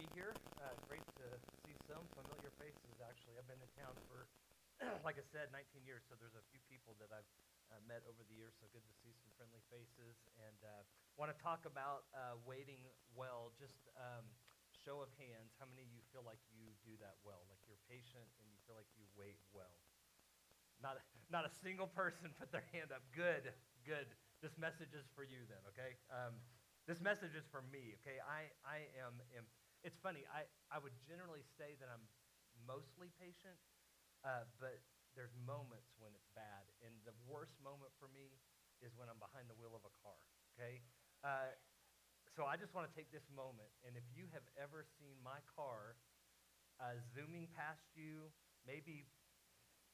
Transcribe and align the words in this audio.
be 0.00 0.08
here. 0.16 0.40
Uh, 0.56 0.72
great 0.88 1.04
to 1.20 1.28
see 1.60 1.76
some 1.76 2.08
familiar 2.16 2.48
faces, 2.56 3.04
actually. 3.04 3.36
I've 3.36 3.44
been 3.44 3.60
in 3.60 3.68
town 3.76 4.00
for, 4.08 4.32
like 5.06 5.20
I 5.20 5.24
said, 5.28 5.52
19 5.52 5.84
years, 5.84 6.08
so 6.08 6.16
there's 6.16 6.40
a 6.40 6.46
few 6.48 6.56
people 6.72 6.96
that 7.04 7.12
I've 7.12 7.28
uh, 7.68 7.84
met 7.84 8.00
over 8.08 8.24
the 8.24 8.32
years, 8.32 8.56
so 8.56 8.64
good 8.72 8.80
to 8.80 8.94
see 9.04 9.12
some 9.12 9.28
friendly 9.36 9.60
faces. 9.68 10.16
And 10.40 10.56
uh, 10.64 10.88
want 11.20 11.28
to 11.28 11.36
talk 11.36 11.68
about 11.68 12.08
uh, 12.16 12.40
waiting 12.48 12.80
well. 13.12 13.52
Just 13.60 13.92
um, 13.92 14.24
show 14.72 15.04
of 15.04 15.12
hands, 15.20 15.52
how 15.60 15.68
many 15.68 15.84
of 15.84 15.92
you 15.92 16.00
feel 16.16 16.24
like 16.24 16.40
you 16.48 16.72
do 16.80 16.96
that 17.04 17.20
well? 17.20 17.44
Like 17.52 17.60
you're 17.68 17.80
patient 17.84 18.24
and 18.40 18.48
you 18.48 18.56
feel 18.64 18.80
like 18.80 18.88
you 18.96 19.04
wait 19.20 19.36
well? 19.52 19.84
Not 20.80 20.96
a, 20.96 21.02
not 21.28 21.44
a 21.44 21.52
single 21.60 21.92
person 21.92 22.32
put 22.40 22.48
their 22.48 22.64
hand 22.72 22.88
up. 22.88 23.04
Good, 23.12 23.52
good. 23.84 24.08
This 24.40 24.56
message 24.56 24.96
is 24.96 25.04
for 25.12 25.28
you 25.28 25.44
then, 25.44 25.60
okay? 25.76 26.00
Um, 26.08 26.40
this 26.88 27.04
message 27.04 27.36
is 27.36 27.44
for 27.52 27.60
me, 27.68 28.00
okay? 28.00 28.16
I, 28.24 28.48
I 28.64 28.88
am, 28.96 29.20
am 29.36 29.44
it's 29.84 29.98
funny, 30.00 30.28
I, 30.28 30.44
I 30.68 30.78
would 30.78 30.94
generally 31.08 31.44
say 31.56 31.76
that 31.80 31.88
I'm 31.88 32.04
mostly 32.68 33.08
patient, 33.16 33.56
uh, 34.22 34.44
but 34.60 34.80
there's 35.16 35.32
moments 35.48 35.96
when 35.96 36.12
it's 36.12 36.28
bad. 36.36 36.68
And 36.84 36.92
the 37.08 37.16
worst 37.24 37.56
moment 37.64 37.92
for 37.96 38.08
me 38.12 38.36
is 38.84 38.92
when 38.96 39.08
I'm 39.08 39.20
behind 39.20 39.48
the 39.48 39.56
wheel 39.56 39.72
of 39.72 39.84
a 39.84 39.92
car, 40.00 40.20
okay? 40.52 40.84
Uh, 41.24 41.52
so 42.36 42.44
I 42.46 42.56
just 42.56 42.72
want 42.76 42.88
to 42.88 42.94
take 42.94 43.10
this 43.10 43.26
moment, 43.32 43.72
and 43.84 43.96
if 43.96 44.06
you 44.12 44.28
have 44.32 44.44
ever 44.56 44.86
seen 45.00 45.18
my 45.20 45.40
car 45.50 45.98
uh, 46.78 46.96
zooming 47.12 47.48
past 47.56 47.84
you, 47.96 48.30
maybe 48.64 49.08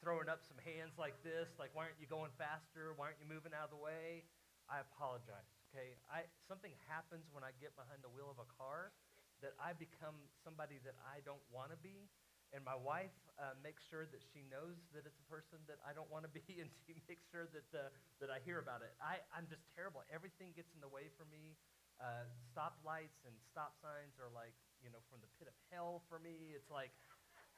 throwing 0.03 0.29
up 0.29 0.45
some 0.45 0.61
hands 0.63 0.95
like 1.01 1.17
this, 1.25 1.49
like, 1.57 1.73
why 1.73 1.89
aren't 1.89 1.99
you 1.99 2.07
going 2.07 2.31
faster? 2.37 2.93
Why 2.95 3.11
aren't 3.11 3.23
you 3.23 3.27
moving 3.27 3.57
out 3.57 3.73
of 3.73 3.75
the 3.75 3.81
way? 3.81 4.29
I 4.67 4.83
apologize 4.83 5.57
okay? 5.77 6.01
I, 6.09 6.25
something 6.49 6.73
happens 6.89 7.29
when 7.29 7.45
I 7.45 7.53
get 7.61 7.77
behind 7.77 8.01
the 8.01 8.09
wheel 8.09 8.33
of 8.33 8.41
a 8.41 8.49
car 8.57 8.97
that 9.45 9.53
I 9.61 9.77
become 9.77 10.17
somebody 10.41 10.81
that 10.85 10.97
I 11.05 11.21
don't 11.25 11.43
want 11.53 11.73
to 11.73 11.79
be. 11.81 12.09
And 12.55 12.63
my 12.63 12.79
wife 12.79 13.13
uh, 13.37 13.59
makes 13.59 13.83
sure 13.85 14.07
that 14.09 14.23
she 14.33 14.47
knows 14.47 14.79
that 14.95 15.05
it's 15.05 15.19
a 15.19 15.29
person 15.29 15.59
that 15.67 15.83
I 15.83 15.93
don't 15.93 16.09
want 16.09 16.25
to 16.25 16.33
be, 16.33 16.47
and 16.63 16.71
she 16.87 16.97
makes 17.11 17.27
sure 17.29 17.51
that, 17.51 17.69
uh, 17.75 17.91
that 18.23 18.31
I 18.31 18.41
hear 18.47 18.63
about 18.63 18.87
it. 18.87 18.95
I, 19.03 19.21
I'm 19.35 19.51
just 19.51 19.67
terrible. 19.75 20.07
Everything 20.09 20.55
gets 20.55 20.71
in 20.73 20.81
the 20.81 20.91
way 20.91 21.11
for 21.19 21.27
me. 21.29 21.59
Uh, 21.97 22.29
stoplights 22.53 23.25
and 23.25 23.33
stop 23.49 23.73
signs 23.81 24.21
are 24.21 24.29
like, 24.37 24.53
you 24.85 24.93
know, 24.93 25.01
from 25.09 25.17
the 25.25 25.31
pit 25.41 25.49
of 25.49 25.57
hell 25.73 26.05
for 26.13 26.21
me. 26.21 26.53
It's 26.53 26.69
like, 26.69 26.93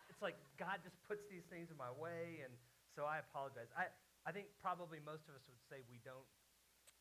it's 0.09 0.23
like 0.23 0.39
God 0.57 0.79
just 0.87 0.95
puts 1.11 1.27
these 1.27 1.45
things 1.51 1.75
in 1.75 1.79
my 1.79 1.91
way, 1.91 2.47
and 2.47 2.55
so 2.95 3.03
I 3.03 3.19
apologize. 3.19 3.67
I, 3.75 3.91
I 4.23 4.31
think 4.31 4.47
probably 4.63 5.03
most 5.03 5.27
of 5.27 5.35
us 5.35 5.43
would 5.51 5.63
say 5.67 5.83
we 5.91 5.99
don't 6.07 6.27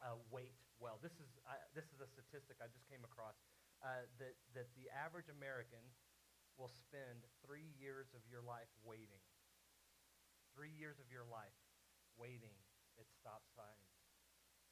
uh, 0.01 0.17
wait 0.33 0.53
well. 0.81 0.97
This 1.01 1.13
is, 1.21 1.29
uh, 1.45 1.61
this 1.77 1.85
is 1.93 2.01
a 2.01 2.09
statistic 2.09 2.57
I 2.57 2.69
just 2.73 2.85
came 2.89 3.05
across 3.05 3.37
uh, 3.81 4.05
that, 4.17 4.35
that 4.57 4.69
the 4.73 4.89
average 4.89 5.29
American 5.29 5.83
will 6.57 6.71
spend 6.73 7.21
three 7.45 7.73
years 7.77 8.09
of 8.17 8.25
your 8.25 8.41
life 8.41 8.69
waiting. 8.81 9.21
Three 10.57 10.73
years 10.73 10.97
of 10.97 11.13
your 11.13 11.25
life 11.29 11.53
waiting 12.17 12.57
at 12.97 13.05
stop 13.13 13.45
signs, 13.53 13.93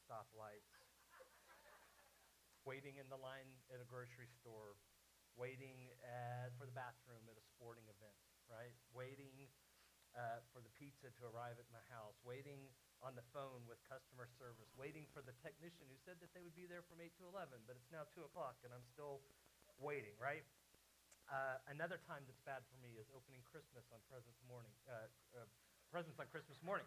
stop 0.01 0.25
lights, 0.33 0.73
waiting 2.65 2.97
in 2.97 3.05
the 3.13 3.21
line 3.21 3.61
at 3.69 3.77
a 3.77 3.85
grocery 3.85 4.25
store, 4.41 4.73
waiting 5.37 5.93
at, 6.01 6.49
for 6.57 6.65
the 6.65 6.73
bathroom 6.73 7.21
at 7.29 7.37
a 7.37 7.45
sporting 7.53 7.85
event, 7.85 8.17
right? 8.49 8.73
Waiting 8.89 9.53
uh, 10.17 10.41
for 10.49 10.65
the 10.65 10.73
pizza 10.73 11.13
to 11.13 11.21
arrive 11.29 11.61
at 11.61 11.69
my 11.69 11.83
house, 11.93 12.17
waiting 12.25 12.73
on 13.03 13.15
the 13.15 13.25
phone 13.35 13.63
with 13.67 13.79
customer 13.87 14.27
service, 14.39 14.69
waiting 14.75 15.05
for 15.11 15.23
the 15.23 15.35
technician 15.43 15.87
who 15.89 15.97
said 16.03 16.19
that 16.23 16.31
they 16.31 16.43
would 16.43 16.55
be 16.55 16.67
there 16.67 16.83
from 16.87 16.99
8 17.03 17.11
to 17.19 17.27
11, 17.27 17.63
but 17.67 17.75
it's 17.75 17.91
now 17.91 18.07
2 18.15 18.23
o'clock 18.27 18.59
and 18.63 18.71
I'm 18.71 18.85
still 18.85 19.23
waiting, 19.79 20.15
right? 20.21 20.45
Uh, 21.25 21.57
another 21.73 21.97
time 22.05 22.21
that's 22.29 22.41
bad 22.45 22.61
for 22.69 22.77
me 22.79 22.95
is 23.01 23.09
opening 23.09 23.41
Christmas 23.49 23.89
on 23.89 23.97
Presents 24.05 24.37
morning, 24.45 24.71
uh, 24.85 25.09
uh, 25.33 25.49
presents 25.89 26.21
on 26.21 26.29
Christmas 26.29 26.61
morning. 26.61 26.85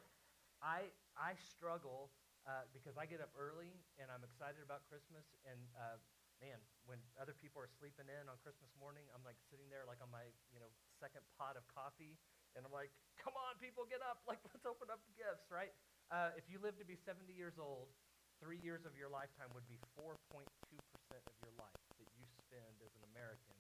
I, 0.63 0.91
I 1.19 1.35
struggle 1.39 2.15
uh, 2.47 2.65
because 2.71 2.95
I 2.95 3.05
get 3.05 3.19
up 3.19 3.35
early 3.35 3.75
and 3.99 4.09
I'm 4.09 4.23
excited 4.23 4.63
about 4.63 4.87
Christmas, 4.87 5.27
and 5.43 5.59
uh, 5.75 5.99
man, 6.39 6.59
when 6.87 7.03
other 7.19 7.35
people 7.35 7.59
are 7.59 7.71
sleeping 7.83 8.07
in 8.07 8.31
on 8.31 8.39
Christmas 8.43 8.71
morning, 8.79 9.05
I'm 9.11 9.23
like 9.27 9.39
sitting 9.51 9.67
there 9.71 9.83
like 9.85 9.99
on 9.99 10.11
my 10.11 10.31
you 10.55 10.63
know 10.63 10.71
second 11.03 11.23
pot 11.35 11.59
of 11.59 11.67
coffee, 11.67 12.15
and 12.55 12.63
I'm 12.63 12.75
like, 12.75 12.95
come 13.19 13.35
on, 13.35 13.59
people, 13.59 13.85
get 13.91 14.03
up, 14.07 14.23
like 14.31 14.39
let's 14.51 14.65
open 14.67 14.87
up 14.91 15.03
gifts, 15.19 15.51
right? 15.51 15.75
Uh, 16.09 16.33
if 16.41 16.49
you 16.49 16.57
live 16.65 16.73
to 16.81 16.89
be 16.89 16.97
70 16.97 17.29
years 17.37 17.61
old, 17.61 17.93
three 18.41 18.57
years 18.65 18.89
of 18.89 18.97
your 18.97 19.13
lifetime 19.13 19.53
would 19.53 19.69
be 19.69 19.77
4.2% 19.93 20.17
of 20.49 21.37
your 21.45 21.53
life 21.61 21.85
that 22.01 22.09
you 22.17 22.25
spend 22.49 22.81
as 22.81 22.93
an 22.97 23.05
American 23.13 23.57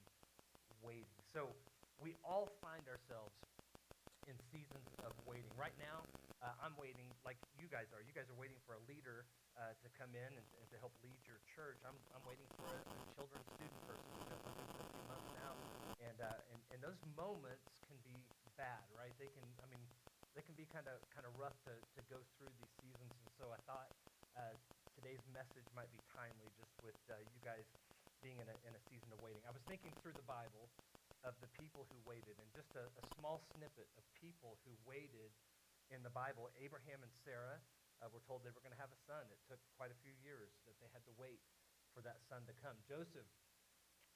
waiting. 0.80 1.12
So 1.28 1.52
we 2.00 2.16
all 2.24 2.48
find 2.64 2.80
ourselves 2.88 3.36
in 4.24 4.32
seasons 4.48 4.88
of 5.04 5.12
waiting. 5.28 5.52
Right 5.60 5.76
now, 5.76 6.08
uh, 6.40 6.56
I'm 6.64 6.72
waiting 6.80 7.10
like 7.26 7.36
you 7.58 7.68
guys 7.68 7.90
are. 7.92 8.00
You 8.00 8.14
guys 8.16 8.30
are 8.32 8.38
waiting 8.38 8.60
for 8.64 8.78
a 8.78 8.82
leader 8.88 9.26
uh, 9.58 9.74
to 9.84 9.88
come 9.98 10.14
in 10.14 10.30
and, 10.30 10.46
and, 10.62 10.66
to 10.70 10.78
help 10.78 10.94
lead 11.02 11.18
your 11.26 11.42
church. 11.52 11.82
I'm, 11.82 11.98
I'm 12.14 12.22
waiting 12.24 12.46
for 12.56 12.70
a, 12.70 12.78
a 12.78 12.98
children's 13.18 13.48
student 13.58 13.80
person 13.84 14.06
who's 14.14 14.28
been 14.30 14.40
for 14.46 14.54
a 14.54 14.88
few 14.94 15.04
months 15.10 15.28
now. 15.34 15.52
And, 15.98 16.16
uh, 16.22 16.52
and, 16.54 16.60
and 16.70 16.78
those 16.78 17.00
moments 17.18 17.66
can 17.90 17.98
be 18.06 18.22
bad, 18.54 18.86
right? 18.94 19.10
They 19.18 19.26
can, 19.34 19.42
I 19.60 19.66
mean, 19.66 19.82
they 20.38 20.46
can 20.46 20.54
be 20.54 20.70
kind 20.70 20.86
of 20.86 21.02
kind 21.10 21.26
of 21.26 21.34
rough 21.34 21.58
to, 21.66 21.74
to 21.74 22.00
go 22.06 22.22
through 22.38 22.46
these 22.62 22.70
seasons. 22.78 23.10
And 23.10 23.30
so 23.34 23.50
I 23.50 23.58
thought 23.66 23.90
uh, 24.38 24.54
today's 24.94 25.18
message 25.34 25.66
might 25.74 25.90
be 25.90 25.98
timely, 26.14 26.46
just 26.54 26.70
with 26.86 26.94
uh, 27.10 27.18
you 27.34 27.42
guys 27.42 27.66
being 28.22 28.38
in 28.38 28.46
a, 28.46 28.54
in 28.62 28.70
a 28.70 28.82
season 28.86 29.10
of 29.10 29.18
waiting. 29.18 29.42
I 29.42 29.50
was 29.50 29.66
thinking 29.66 29.90
through 29.98 30.14
the 30.14 30.22
Bible 30.30 30.70
of 31.26 31.34
the 31.42 31.50
people 31.58 31.90
who 31.90 31.98
waited, 32.06 32.38
and 32.38 32.46
just 32.54 32.70
a, 32.78 32.86
a 32.86 33.04
small 33.18 33.42
snippet 33.50 33.90
of 33.98 34.06
people 34.14 34.62
who 34.62 34.78
waited 34.86 35.34
in 35.90 36.06
the 36.06 36.14
Bible. 36.14 36.46
Abraham 36.62 37.02
and 37.02 37.10
Sarah 37.26 37.58
uh, 37.98 38.06
were 38.14 38.22
told 38.22 38.46
they 38.46 38.54
were 38.54 38.62
going 38.62 38.78
to 38.78 38.78
have 38.78 38.94
a 38.94 39.00
son. 39.10 39.26
It 39.34 39.42
took 39.50 39.58
quite 39.74 39.90
a 39.90 39.98
few 40.06 40.14
years 40.22 40.54
that 40.70 40.78
they 40.78 40.86
had 40.94 41.02
to 41.10 41.14
wait 41.18 41.42
for 41.90 41.98
that 42.06 42.22
son 42.30 42.46
to 42.46 42.54
come. 42.62 42.78
Joseph 42.86 43.26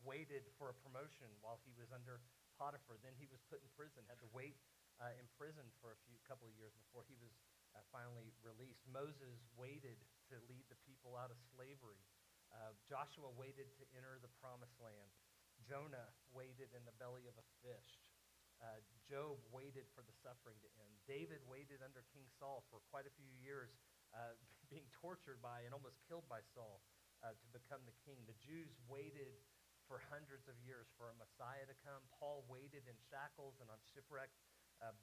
waited 0.06 0.46
for 0.54 0.70
a 0.70 0.76
promotion 0.86 1.34
while 1.42 1.58
he 1.66 1.74
was 1.74 1.90
under 1.90 2.22
Potiphar. 2.54 3.02
Then 3.02 3.18
he 3.18 3.26
was 3.26 3.42
put 3.50 3.58
in 3.58 3.66
prison, 3.74 4.06
had 4.06 4.22
to 4.22 4.30
wait 4.30 4.54
uh, 5.00 5.12
imprisoned 5.16 5.72
for 5.80 5.94
a 5.94 6.00
few 6.04 6.18
couple 6.26 6.48
of 6.48 6.54
years 6.56 6.74
before 6.76 7.06
he 7.08 7.16
was 7.16 7.32
uh, 7.72 7.80
finally 7.88 8.32
released. 8.44 8.84
Moses 8.84 9.40
waited 9.56 9.96
to 10.28 10.36
lead 10.48 10.66
the 10.68 10.78
people 10.84 11.16
out 11.16 11.32
of 11.32 11.38
slavery. 11.52 12.00
Uh, 12.52 12.76
Joshua 12.84 13.32
waited 13.32 13.72
to 13.80 13.84
enter 13.96 14.20
the 14.20 14.32
promised 14.42 14.76
land. 14.76 15.12
Jonah 15.64 16.12
waited 16.34 16.74
in 16.76 16.84
the 16.84 16.96
belly 17.00 17.24
of 17.24 17.36
a 17.38 17.46
fish. 17.64 18.02
Uh, 18.60 18.78
Job 19.08 19.40
waited 19.50 19.88
for 19.90 20.04
the 20.06 20.14
suffering 20.22 20.60
to 20.62 20.70
end. 20.78 20.94
David 21.08 21.42
waited 21.48 21.82
under 21.82 22.06
King 22.14 22.28
Saul 22.38 22.62
for 22.70 22.78
quite 22.92 23.08
a 23.08 23.14
few 23.18 23.30
years, 23.42 23.74
uh, 24.14 24.36
being 24.72 24.86
tortured 24.92 25.40
by 25.42 25.64
and 25.66 25.74
almost 25.74 25.98
killed 26.06 26.28
by 26.28 26.44
Saul 26.54 26.84
uh, 27.24 27.34
to 27.34 27.46
become 27.50 27.82
the 27.88 27.96
king. 28.04 28.22
The 28.28 28.38
Jews 28.38 28.70
waited 28.86 29.34
for 29.88 29.98
hundreds 30.08 30.46
of 30.46 30.54
years 30.62 30.86
for 30.94 31.10
a 31.10 31.16
Messiah 31.18 31.66
to 31.66 31.76
come. 31.82 32.00
Paul 32.14 32.46
waited 32.46 32.86
in 32.86 32.96
shackles 33.10 33.58
and 33.58 33.66
on 33.66 33.82
shipwrecked 33.82 34.38
uh, 34.38 34.51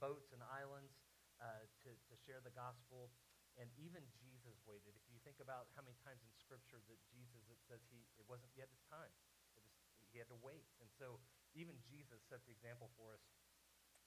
boats 0.04 0.36
and 0.36 0.44
islands 0.44 0.92
uh, 1.40 1.64
to, 1.88 1.90
to 1.96 2.14
share 2.28 2.44
the 2.44 2.52
gospel. 2.52 3.08
And 3.56 3.68
even 3.76 4.04
Jesus 4.20 4.56
waited. 4.64 4.96
If 4.96 5.04
you 5.12 5.20
think 5.24 5.40
about 5.44 5.68
how 5.76 5.84
many 5.84 5.96
times 6.04 6.24
in 6.24 6.32
Scripture 6.40 6.80
that 6.88 7.00
Jesus, 7.12 7.44
it 7.52 7.60
says 7.68 7.84
he, 7.92 8.04
it 8.16 8.24
wasn't 8.28 8.52
yet 8.56 8.72
his 8.72 8.84
time. 8.88 9.12
It 9.56 9.64
was, 9.64 9.76
he 10.12 10.20
had 10.20 10.32
to 10.32 10.40
wait. 10.40 10.64
And 10.80 10.88
so 10.96 11.20
even 11.56 11.76
Jesus 11.88 12.24
set 12.32 12.40
the 12.48 12.56
example 12.56 12.88
for 12.96 13.12
us 13.16 13.24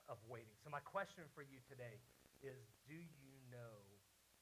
of 0.09 0.17
waiting. 0.25 0.57
So 0.65 0.73
my 0.73 0.81
question 0.81 1.29
for 1.37 1.45
you 1.45 1.61
today 1.69 2.01
is, 2.41 2.65
do 2.89 2.97
you 2.97 3.35
know 3.53 3.85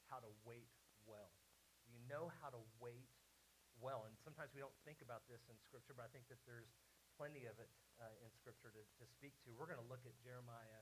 how 0.07 0.23
to 0.23 0.31
wait 0.47 0.71
well? 1.03 1.35
Do 1.83 1.91
you 1.91 2.01
know 2.07 2.31
how 2.39 2.49
to 2.49 2.61
wait 2.79 3.11
well? 3.83 4.07
And 4.07 4.15
sometimes 4.23 4.55
we 4.55 4.63
don't 4.63 4.75
think 4.87 5.03
about 5.03 5.27
this 5.27 5.43
in 5.51 5.57
Scripture, 5.67 5.91
but 5.91 6.07
I 6.07 6.11
think 6.15 6.31
that 6.31 6.39
there's 6.47 6.71
plenty 7.19 7.45
of 7.51 7.59
it 7.59 7.69
uh, 7.99 8.15
in 8.23 8.31
Scripture 8.39 8.71
to, 8.71 8.81
to 8.81 9.05
speak 9.11 9.35
to. 9.43 9.53
We're 9.53 9.69
going 9.69 9.81
to 9.81 9.91
look 9.91 10.07
at 10.07 10.15
Jeremiah 10.23 10.81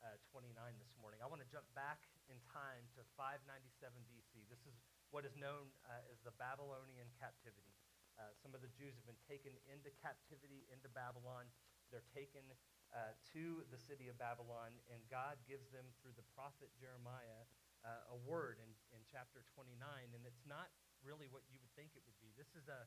uh, 0.00 0.16
29 0.32 0.56
this 0.80 0.92
morning. 0.96 1.20
I 1.20 1.28
want 1.28 1.44
to 1.44 1.50
jump 1.52 1.68
back 1.76 2.00
in 2.32 2.40
time 2.48 2.88
to 2.96 3.04
597 3.16 3.68
BC. 4.08 4.48
This 4.48 4.64
is 4.64 4.76
what 5.12 5.28
is 5.28 5.36
known 5.36 5.68
uh, 5.84 6.12
as 6.12 6.18
the 6.24 6.32
Babylonian 6.40 7.08
captivity. 7.20 7.76
Uh, 8.16 8.32
some 8.36 8.52
of 8.52 8.60
the 8.60 8.72
Jews 8.72 8.96
have 8.96 9.08
been 9.08 9.24
taken 9.28 9.52
into 9.68 9.92
captivity 10.00 10.68
into 10.68 10.88
Babylon. 10.92 11.48
They're 11.88 12.06
taken 12.12 12.44
uh, 12.92 13.16
to 13.34 13.64
the 13.68 13.80
city 13.80 14.10
of 14.10 14.16
Babylon, 14.18 14.76
and 14.90 15.00
God 15.08 15.40
gives 15.46 15.68
them, 15.70 15.86
through 16.00 16.16
the 16.16 16.26
prophet 16.36 16.72
Jeremiah, 16.76 17.46
uh, 17.80 18.14
a 18.14 18.18
word 18.28 18.60
in, 18.60 18.70
in 18.92 19.00
chapter 19.08 19.44
29. 19.56 19.72
And 20.12 20.22
it's 20.28 20.44
not 20.44 20.68
really 21.00 21.28
what 21.32 21.44
you 21.48 21.60
would 21.60 21.72
think 21.76 21.96
it 21.96 22.04
would 22.04 22.18
be. 22.20 22.32
This 22.36 22.52
is 22.56 22.68
a, 22.68 22.84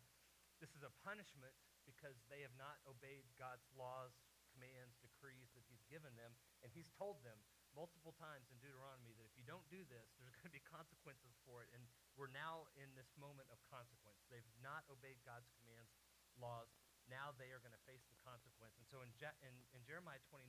this 0.61 0.69
is 0.77 0.85
a 0.85 0.93
punishment 1.01 1.53
because 1.83 2.15
they 2.29 2.45
have 2.45 2.53
not 2.55 2.79
obeyed 2.85 3.25
God's 3.35 3.65
laws, 3.73 4.13
commands, 4.53 4.95
decrees 5.01 5.49
that 5.57 5.65
he's 5.67 5.83
given 5.89 6.13
them. 6.13 6.31
And 6.63 6.71
he's 6.71 6.89
told 6.95 7.19
them 7.21 7.35
multiple 7.75 8.15
times 8.15 8.47
in 8.49 8.57
Deuteronomy 8.63 9.11
that 9.17 9.27
if 9.27 9.35
you 9.35 9.43
don't 9.43 9.65
do 9.67 9.81
this, 9.91 10.15
there's 10.17 10.33
going 10.39 10.49
to 10.49 10.55
be 10.55 10.63
consequences 10.63 11.35
for 11.43 11.61
it. 11.61 11.69
And 11.75 11.83
we're 12.15 12.31
now 12.31 12.71
in 12.79 12.89
this 12.95 13.11
moment 13.19 13.49
of 13.51 13.59
consequence. 13.67 14.23
They've 14.31 14.47
not 14.63 14.87
obeyed 14.87 15.19
God's 15.27 15.49
commands, 15.59 15.91
laws. 16.39 16.71
Now 17.11 17.35
they 17.35 17.51
are 17.51 17.59
going 17.59 17.75
to 17.75 17.83
face 17.83 18.07
the 18.07 18.17
consequence. 18.23 18.79
And 18.79 18.87
so 18.87 19.03
in, 19.03 19.11
Je- 19.19 19.39
in, 19.43 19.53
in 19.75 19.83
Jeremiah 19.83 20.23
29, 20.31 20.47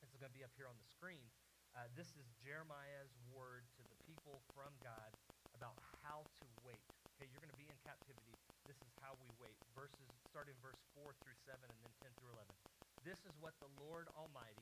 this 0.00 0.10
is 0.10 0.18
going 0.18 0.32
to 0.32 0.38
be 0.38 0.46
up 0.46 0.54
here 0.56 0.66
on 0.66 0.78
the 0.80 0.88
screen. 0.88 1.28
Uh, 1.72 1.88
this 1.96 2.12
is 2.16 2.28
Jeremiah's 2.40 3.16
word 3.32 3.64
to 3.76 3.82
the 3.84 3.96
people 4.04 4.44
from 4.52 4.72
God 4.84 5.12
about 5.56 5.76
how 6.04 6.24
to 6.40 6.46
wait. 6.64 6.84
Okay, 7.16 7.28
you're 7.28 7.40
going 7.40 7.52
to 7.52 7.60
be 7.60 7.68
in 7.68 7.78
captivity. 7.84 8.32
This 8.68 8.76
is 8.84 8.92
how 9.00 9.16
we 9.20 9.28
wait. 9.40 9.56
Verses 9.72 10.08
starting 10.28 10.56
verse 10.60 10.80
4 10.96 11.12
through 11.20 11.36
7 11.44 11.60
and 11.60 11.80
then 11.80 11.92
10 12.02 12.12
through 12.20 12.32
11. 12.34 12.44
This 13.02 13.20
is 13.26 13.34
what 13.42 13.56
the 13.58 13.70
Lord 13.82 14.06
Almighty, 14.14 14.61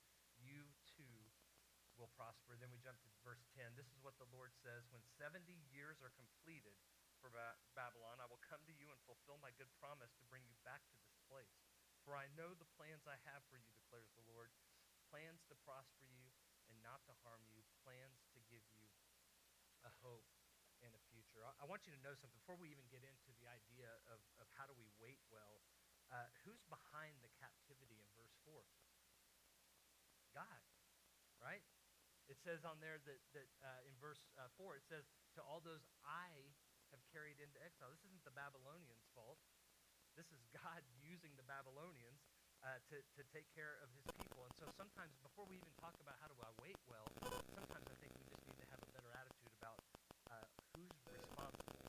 will 2.01 2.09
prosper. 2.17 2.57
Then 2.57 2.73
we 2.73 2.81
jump 2.81 2.97
to 3.05 3.09
verse 3.21 3.45
10. 3.53 3.77
This 3.77 3.85
is 3.93 4.01
what 4.01 4.17
the 4.17 4.25
Lord 4.33 4.49
says 4.57 4.89
When 4.89 5.05
70 5.21 5.45
years 5.69 6.01
are 6.01 6.09
completed 6.17 6.73
for 7.21 7.29
ba- 7.29 7.61
Babylon, 7.77 8.17
I 8.17 8.25
will 8.25 8.41
come 8.41 8.65
to 8.65 8.73
you 8.73 8.89
and 8.89 8.97
fulfill 9.05 9.37
my 9.37 9.53
good 9.61 9.69
promise 9.77 10.09
to 10.17 10.25
bring 10.33 10.41
you 10.49 10.57
back 10.65 10.81
to 10.89 10.97
this 11.05 11.21
place. 11.29 11.53
For 12.01 12.17
I 12.17 12.25
know 12.33 12.57
the 12.57 12.65
plans 12.73 13.05
I 13.05 13.21
have 13.29 13.45
for 13.53 13.61
you, 13.61 13.69
declares 13.77 14.09
the 14.17 14.25
Lord 14.25 14.49
plans 15.13 15.45
to 15.53 15.55
prosper 15.61 16.09
you 16.09 16.33
and 16.65 16.81
not 16.81 17.05
to 17.05 17.13
harm 17.21 17.45
you, 17.45 17.61
plans 17.85 18.25
to 18.33 18.41
give 18.49 18.65
you 18.73 18.89
a 19.85 19.93
hope 20.01 20.25
and 20.81 20.89
a 20.97 21.01
future. 21.13 21.45
I, 21.45 21.53
I 21.61 21.65
want 21.69 21.85
you 21.85 21.93
to 21.93 22.01
know 22.01 22.17
something 22.17 22.33
before 22.33 22.57
we 22.57 22.73
even 22.73 22.89
get 22.89 23.05
into 23.05 23.29
the 23.37 23.45
idea 23.45 23.93
of, 24.09 24.17
of 24.41 24.49
how 24.57 24.65
do 24.65 24.73
we 24.73 24.89
wait 24.97 25.21
well. 25.29 25.61
Uh, 26.09 26.27
who's 26.43 26.65
behind 26.67 27.21
the 27.21 27.31
captivity 27.37 28.01
in 28.01 28.09
verse 28.17 28.33
4? 28.43 28.65
God, 30.33 30.63
right? 31.39 31.63
It 32.31 32.39
says 32.39 32.63
on 32.63 32.79
there 32.79 32.95
that, 33.03 33.19
that 33.35 33.49
uh, 33.59 33.83
in 33.83 33.91
verse 33.99 34.23
uh, 34.39 34.47
4, 34.55 34.79
it 34.79 34.87
says, 34.87 35.03
To 35.35 35.43
all 35.43 35.59
those 35.59 35.83
I 36.07 36.31
have 36.95 37.03
carried 37.11 37.43
into 37.43 37.59
exile. 37.59 37.91
This 37.91 38.07
isn't 38.07 38.23
the 38.23 38.31
Babylonians' 38.31 39.03
fault. 39.11 39.35
This 40.15 40.31
is 40.31 40.39
God 40.55 40.79
using 41.11 41.35
the 41.35 41.43
Babylonians 41.43 42.23
uh, 42.63 42.79
to, 42.87 43.03
to 43.19 43.21
take 43.35 43.51
care 43.51 43.83
of 43.83 43.91
his 43.91 44.07
people. 44.15 44.47
And 44.47 44.55
so 44.55 44.71
sometimes, 44.79 45.11
before 45.19 45.43
we 45.43 45.59
even 45.59 45.75
talk 45.83 45.91
about 45.99 46.15
how 46.23 46.31
do 46.31 46.39
I 46.39 46.55
wait 46.63 46.79
well, 46.87 47.03
sometimes 47.51 47.87
I 47.91 47.95
think 47.99 48.15
we 48.15 48.23
just 48.31 48.43
need 48.47 48.63
to 48.63 48.67
have 48.71 48.79
a 48.79 48.89
better 48.95 49.11
attitude 49.11 49.51
about 49.59 49.83
uh, 50.31 50.47
who's 50.71 50.95
responsible 51.11 51.83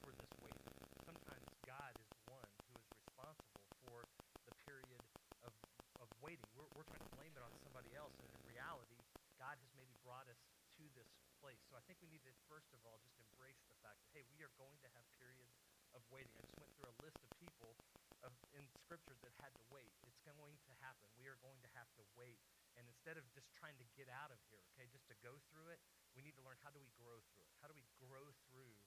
for 0.00 0.16
this 0.16 0.32
waiting. 0.40 0.72
Sometimes 1.04 1.44
God 1.68 1.92
is 1.92 2.08
the 2.08 2.24
one 2.32 2.48
who 2.64 2.72
is 2.72 2.88
responsible 3.04 3.68
for 3.84 4.08
the 4.48 4.54
period 4.64 5.04
of, 5.44 5.52
of 6.00 6.08
waiting. 6.24 6.48
We're, 6.56 6.72
we're 6.72 6.88
trying 6.88 7.04
to 7.04 7.12
blame 7.20 7.36
it 7.36 7.44
on 7.44 7.52
somebody 7.68 7.92
else, 7.92 8.16
and 8.24 8.32
in 8.32 8.42
reality, 8.48 8.96
God 9.38 9.54
has 9.62 9.70
maybe 9.78 9.94
brought 10.02 10.26
us 10.26 10.42
to 10.76 10.84
this 10.98 11.08
place. 11.38 11.62
So 11.70 11.78
I 11.78 11.82
think 11.86 12.02
we 12.02 12.10
need 12.10 12.26
to, 12.26 12.34
first 12.50 12.74
of 12.74 12.82
all, 12.82 12.98
just 13.06 13.14
embrace 13.22 13.62
the 13.70 13.78
fact 13.86 14.02
that, 14.02 14.10
hey, 14.10 14.26
we 14.34 14.42
are 14.42 14.50
going 14.58 14.74
to 14.82 14.88
have 14.98 15.06
periods 15.14 15.54
of 15.98 16.06
waiting. 16.14 16.30
I 16.38 16.46
just 16.46 16.54
went 16.62 16.70
through 16.78 16.94
a 16.94 16.98
list 17.02 17.18
of 17.26 17.30
people 17.42 17.74
of, 18.22 18.30
in 18.54 18.62
Scripture 18.78 19.18
that 19.26 19.34
had 19.42 19.50
to 19.58 19.64
wait. 19.74 19.90
It's 20.06 20.22
going 20.22 20.54
to 20.70 20.74
happen. 20.78 21.10
We 21.18 21.26
are 21.26 21.38
going 21.42 21.58
to 21.66 21.70
have 21.74 21.90
to 21.98 22.04
wait. 22.14 22.38
And 22.78 22.86
instead 22.86 23.18
of 23.18 23.26
just 23.34 23.50
trying 23.58 23.74
to 23.82 23.86
get 23.98 24.06
out 24.06 24.30
of 24.30 24.38
here, 24.46 24.62
okay, 24.72 24.86
just 24.86 25.10
to 25.10 25.16
go 25.18 25.34
through 25.50 25.74
it, 25.74 25.82
we 26.14 26.22
need 26.22 26.38
to 26.38 26.44
learn 26.46 26.54
how 26.62 26.70
do 26.70 26.78
we 26.78 26.94
grow 26.94 27.18
through 27.34 27.42
it? 27.42 27.50
How 27.58 27.66
do 27.66 27.74
we 27.74 27.82
grow 27.98 28.30
through 28.46 28.78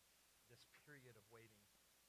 this 0.47 0.63
period 0.87 1.19
of 1.19 1.23
waiting 1.27 1.59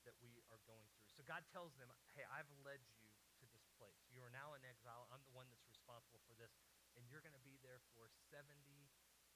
that 0.07 0.15
we 0.23 0.39
are 0.55 0.63
going 0.63 0.87
through? 0.95 1.11
So 1.11 1.27
God 1.27 1.43
tells 1.51 1.75
them, 1.75 1.91
hey, 2.15 2.23
I've 2.31 2.51
led 2.63 2.79
you 2.95 3.11
to 3.43 3.45
this 3.51 3.67
place. 3.75 3.99
You 4.15 4.23
are 4.23 4.31
now 4.31 4.55
in 4.55 4.63
exile. 4.63 5.11
I'm 5.11 5.27
the 5.27 5.35
one 5.35 5.51
that's 5.51 5.67
responsible 5.67 6.23
for 6.23 6.39
this. 6.39 6.55
And 6.95 7.03
you're 7.11 7.25
going 7.25 7.35
to 7.35 7.43
be 7.43 7.59
there 7.67 7.83
for 7.99 8.07
70 8.31 8.47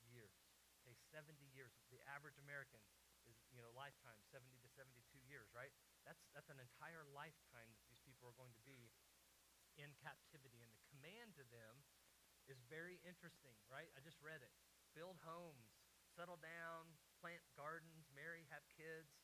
years. 0.06 0.38
Okay, 0.86 0.94
70 1.10 1.34
years. 1.50 1.74
The 1.90 1.98
average 2.06 2.38
American 2.38 2.78
you 3.56 3.64
know, 3.64 3.72
lifetime, 3.72 4.20
70 4.28 4.52
to 4.60 4.68
72 4.68 4.92
years, 5.24 5.48
right? 5.56 5.72
That's, 6.04 6.20
that's 6.36 6.52
an 6.52 6.60
entire 6.60 7.08
lifetime 7.08 7.72
that 7.72 7.80
these 7.88 8.04
people 8.04 8.28
are 8.28 8.36
going 8.36 8.52
to 8.52 8.64
be 8.68 8.92
in 9.80 9.96
captivity. 10.04 10.60
And 10.60 10.68
the 10.68 10.84
command 10.92 11.32
to 11.40 11.44
them 11.48 11.80
is 12.52 12.60
very 12.68 13.00
interesting, 13.00 13.56
right? 13.72 13.88
I 13.96 14.04
just 14.04 14.20
read 14.20 14.44
it. 14.44 14.52
Build 14.92 15.16
homes, 15.24 15.72
settle 16.12 16.36
down, 16.36 17.00
plant 17.16 17.40
gardens, 17.56 18.12
marry, 18.12 18.44
have 18.52 18.62
kids, 18.68 19.16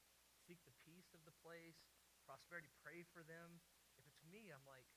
seek 0.48 0.64
the 0.64 0.72
peace 0.80 1.12
of 1.12 1.20
the 1.28 1.36
place, 1.44 1.76
prosperity, 2.24 2.72
pray 2.80 3.04
for 3.12 3.20
them. 3.20 3.60
If 4.00 4.08
it's 4.08 4.24
me, 4.24 4.48
I'm 4.48 4.64
like, 4.64 4.88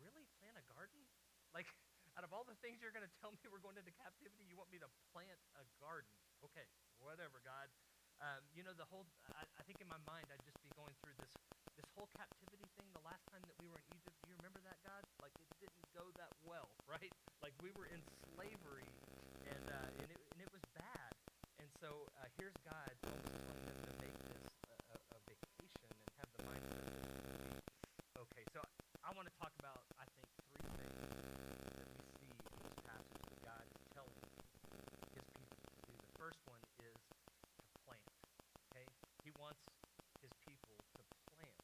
really? 0.00 0.24
Plant 0.40 0.56
a 0.56 0.64
garden? 0.72 1.04
Like, 1.50 1.66
out 2.14 2.22
of 2.22 2.30
all 2.30 2.46
the 2.46 2.54
things 2.62 2.78
you're 2.78 2.94
going 2.94 3.02
to 3.02 3.16
tell 3.18 3.34
me 3.34 3.42
we're 3.50 3.58
going 3.58 3.74
into 3.74 3.90
captivity, 3.90 4.46
you 4.46 4.54
want 4.54 4.70
me 4.70 4.78
to 4.78 4.86
plant 5.10 5.34
a 5.58 5.66
garden? 5.82 6.14
Okay, 6.46 6.62
whatever, 7.02 7.42
God. 7.42 7.66
Um, 8.20 8.44
you 8.52 8.60
know, 8.60 8.76
the 8.76 8.84
whole, 8.92 9.08
I, 9.32 9.48
I 9.56 9.62
think 9.64 9.80
in 9.80 9.88
my 9.88 10.00
mind, 10.04 10.28
I'd 10.28 10.44
just 10.44 10.60
be 10.60 10.68
going 10.76 10.92
through 11.00 11.16
this, 11.16 11.32
this 11.80 11.88
whole 11.96 12.08
captivity 12.12 12.68
thing. 12.76 12.88
The 12.92 13.04
last 13.04 13.24
time 13.32 13.40
that 13.48 13.56
we 13.56 13.66
were 13.66 13.80
in 13.80 13.88
Egypt, 13.96 14.16
do 14.20 14.32
you 14.32 14.36
remember 14.36 14.60
that, 14.68 14.76
God? 14.84 15.00
Like, 15.24 15.32
it 15.40 15.48
didn't 15.56 15.88
go 15.96 16.04
that 16.20 16.32
well, 16.44 16.68
right? 16.92 17.12
Like, 17.40 17.56
we 17.64 17.72
were 17.72 17.88
in 17.88 18.04
slavery, 18.36 18.88
and, 19.48 19.64
uh, 19.72 19.88
and, 20.04 20.08
it, 20.12 20.20
and 20.36 20.38
it 20.44 20.50
was 20.52 20.64
bad. 20.76 21.12
And 21.60 21.68
so 21.80 22.04
uh, 22.20 22.28
here's 22.36 22.56
God 22.64 22.92
almost 23.04 23.64
them 23.64 23.78
to 23.88 23.92
make 24.00 24.16
this 24.32 24.44
a 25.12 25.20
vacation 25.28 25.88
and 25.92 26.08
have 26.20 26.30
the 26.36 26.42
mindset. 26.48 26.92
Okay, 28.16 28.44
so 28.52 28.60
I 29.04 29.12
want 29.16 29.28
to 29.28 29.34
talk 29.36 29.52
about, 29.60 29.84
I 30.00 30.04
think, 30.12 30.24
three 30.40 30.60
things 30.76 30.96
that 31.76 31.88
we 31.88 32.00
see 32.20 32.32
in 32.32 32.58
this 32.64 32.78
passage 32.84 33.24
that 33.28 33.40
God 33.44 33.64
is 33.64 33.84
telling 33.92 34.20
his 35.12 35.26
people 35.36 35.60
to 35.60 35.78
do. 35.88 35.94
The 36.00 36.14
first 36.16 36.40
one 36.48 36.62
is 36.80 36.96
to 36.96 37.76
plant. 37.84 38.08
Okay? 38.72 38.86
He 39.24 39.32
wants 39.36 39.60
his 40.24 40.32
people 40.44 40.76
to 40.96 41.02
plant 41.36 41.58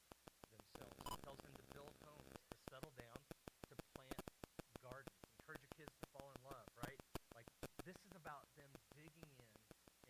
themselves. 0.52 0.96
He 1.08 1.16
tells 1.24 1.40
them 1.40 1.54
to 1.56 1.66
build 1.72 1.94
homes, 2.04 2.36
to 2.52 2.58
settle 2.68 2.92
down, 3.00 3.20
to 3.70 3.74
plant 3.96 4.20
gardens. 4.82 5.20
Encourage 5.40 5.62
your 5.64 5.74
kids 5.76 5.94
to 6.02 6.06
fall 6.12 6.28
in 6.34 6.40
love, 6.44 6.66
right? 6.82 7.00
Like 7.36 7.48
this 7.86 7.96
is 8.02 8.12
about 8.18 8.44
them 8.58 8.68
digging 8.96 9.30
in 9.38 9.56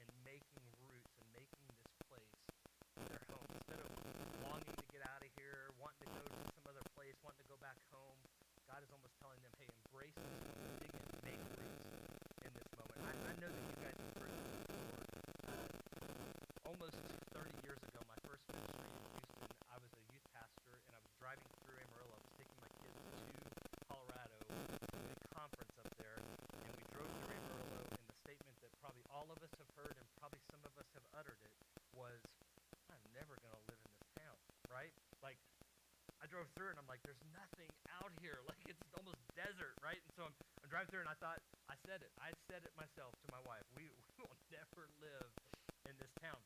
and 0.01 0.09
making 0.37 0.69
roots 0.85 1.17
and 1.17 1.29
making 1.33 1.65
this 1.65 1.81
place 2.13 2.37
their 3.09 3.25
home. 3.33 3.49
Instead 3.57 3.81
of 3.81 3.89
longing 4.45 4.77
to 4.77 4.87
get 4.93 5.01
out 5.09 5.25
of 5.25 5.31
here, 5.41 5.73
wanting 5.81 6.05
to 6.05 6.13
go 6.13 6.29
to 6.29 6.45
some 6.53 6.67
other 6.69 6.85
place, 6.93 7.17
wanting 7.25 7.41
to 7.41 7.49
go 7.49 7.57
back 7.57 7.81
home, 7.89 8.21
God 8.69 8.85
is 8.85 8.93
almost 8.93 9.17
telling 9.17 9.41
them, 9.41 9.55
hey, 9.57 9.65
embrace 9.89 10.13
this 10.13 10.37
moment, 10.45 10.77
dig 10.85 10.93
in, 10.93 11.05
make 11.25 11.41
roots 11.57 11.89
in 12.45 12.53
this 12.53 12.69
moment. 12.77 13.01
I, 13.01 13.13
I 13.17 13.35
know 13.41 13.49
that 13.49 13.65
you 13.65 13.77
guys 13.81 13.97
have 13.97 14.13
heard 14.21 14.35
this 14.37 14.53
before. 14.61 14.93
Uh, 15.49 16.69
almost 16.69 17.01
30 17.33 17.49
years 17.65 17.81
ago, 17.81 18.05
my 18.05 18.21
first 18.29 18.45
ministry 18.53 18.93
in 18.93 19.01
Houston, 19.09 19.49
I 19.73 19.81
was 19.81 19.89
a 19.97 20.03
youth 20.13 20.27
pastor, 20.37 20.77
and 20.77 20.93
I 20.93 21.01
was 21.01 21.13
driving 21.17 21.49
through 21.65 21.81
Amarillo. 21.81 22.13
I 22.13 22.21
was 22.21 22.37
taking 22.37 22.59
my 22.61 22.69
kids 22.85 23.01
to 23.01 23.81
Colorado 23.89 24.37
to 24.37 24.53
a 24.53 25.29
conference 25.33 25.75
up 25.81 25.89
there, 25.97 26.21
and 26.21 26.71
we 26.77 26.85
drove 26.93 27.09
through 27.25 27.41
Amarillo, 27.41 27.89
and 27.89 28.05
the 28.05 28.17
statement 28.21 28.57
that 28.61 28.73
probably 28.85 29.07
all 29.09 29.33
of 29.33 29.41
us 29.41 29.53
have 29.57 29.73
heard, 29.79 29.97
and 29.97 30.05
probably 30.21 30.43
some 30.51 30.61
of 30.67 30.75
us 30.77 30.89
have 30.99 31.07
uttered 31.17 31.39
it, 31.47 31.55
was, 31.95 32.21
I'm 32.93 33.01
never 33.15 33.39
going 33.41 33.55
to 33.55 33.65
live 33.71 33.81
in 33.81 33.93
this 33.95 34.11
town, 34.21 34.37
right? 34.69 34.93
Like, 35.25 35.39
I 36.21 36.27
through 36.55 36.71
and 36.71 36.79
I'm 36.79 36.87
like, 36.87 37.03
there's 37.03 37.23
nothing 37.35 37.71
out 37.99 38.13
here. 38.23 38.39
Like 38.47 38.63
it's 38.71 38.83
almost 38.95 39.19
desert, 39.35 39.75
right? 39.83 39.99
And 39.99 40.13
so 40.15 40.23
I'm, 40.31 40.35
I'm 40.63 40.71
driving 40.71 40.91
through 40.95 41.03
and 41.03 41.11
I 41.11 41.19
thought, 41.19 41.43
I 41.67 41.75
said 41.83 42.03
it. 42.03 42.15
I 42.23 42.31
said 42.47 42.63
it 42.63 42.71
myself 42.79 43.11
to 43.27 43.29
my 43.35 43.43
wife. 43.43 43.67
We, 43.75 43.91
we 44.07 44.23
will 44.23 44.39
never 44.55 44.87
live 45.03 45.31
in 45.91 45.95
this 45.99 46.15
town. 46.23 46.39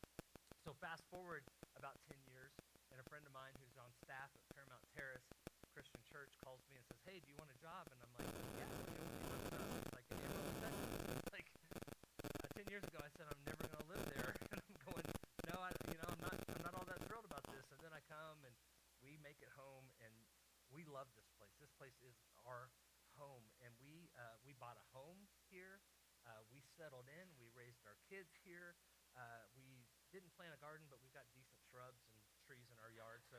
So 0.64 0.72
fast 0.80 1.04
forward 1.12 1.44
about 1.76 1.96
10 2.08 2.16
years, 2.28 2.52
and 2.92 3.00
a 3.00 3.06
friend 3.08 3.24
of 3.24 3.32
mine 3.32 3.52
who's 3.60 3.76
on 3.80 3.88
staff 4.04 4.28
at 4.32 4.44
Paramount 4.52 4.84
Terrace 4.92 5.24
Christian 5.72 6.00
Church 6.04 6.36
calls 6.44 6.60
me 6.68 6.76
and 6.76 6.84
says, 6.88 7.00
hey, 7.08 7.20
do 7.24 7.28
you 7.32 7.36
want 7.40 7.48
a 7.48 7.58
job? 7.60 7.88
And 7.88 7.98
I'm 8.00 8.12
like, 8.20 8.28
yeah, 8.60 8.68
you 9.24 9.92
like. 9.96 10.08
Like, 11.32 11.48
uh, 12.24 12.48
10 12.60 12.68
years 12.68 12.84
ago, 12.84 13.00
I 13.00 13.10
said, 13.16 13.28
I'm 13.28 13.42
never 13.48 13.64
going 13.64 13.80
to 13.80 13.88
live 13.88 14.04
there. 14.12 14.32
And 14.52 14.60
I'm 14.60 14.76
going, 14.84 15.06
no, 15.48 15.56
I, 15.64 15.70
you 15.88 15.96
know, 15.96 16.08
I'm 16.12 16.20
not, 16.20 16.36
I'm 16.36 16.64
not 16.64 16.74
all 16.76 16.86
that 16.88 17.00
thrilled 17.08 17.24
about 17.24 17.44
this. 17.48 17.64
And 17.72 17.80
then 17.80 17.92
I 17.96 18.04
come 18.04 18.44
and 18.44 18.52
we 19.00 19.16
make 19.24 19.40
it 19.40 19.50
home, 19.56 19.88
and 20.04 20.12
we 20.68 20.84
love 20.84 21.08
this 21.16 21.26
place. 21.40 21.52
This 21.58 21.72
place 21.80 21.96
is 22.04 22.14
our 22.44 22.68
home, 23.16 23.44
and 23.64 23.72
we 23.80 24.12
uh, 24.14 24.36
we 24.44 24.52
bought 24.60 24.76
a 24.76 24.86
home 24.92 25.26
here. 25.48 25.80
Uh, 26.28 26.44
we 26.52 26.60
settled 26.80 27.12
in. 27.12 27.28
We 27.36 27.52
raised 27.52 27.84
our 27.84 28.00
kids 28.08 28.32
here. 28.40 28.72
Uh, 29.12 29.44
we 29.52 29.84
didn't 30.16 30.32
plant 30.32 30.56
a 30.56 30.60
garden, 30.64 30.88
but 30.88 30.96
we've 31.04 31.12
got 31.12 31.28
decent 31.36 31.60
shrubs 31.68 32.08
and 32.08 32.16
trees 32.48 32.72
in 32.72 32.80
our 32.80 32.88
yard, 32.88 33.20
so 33.28 33.36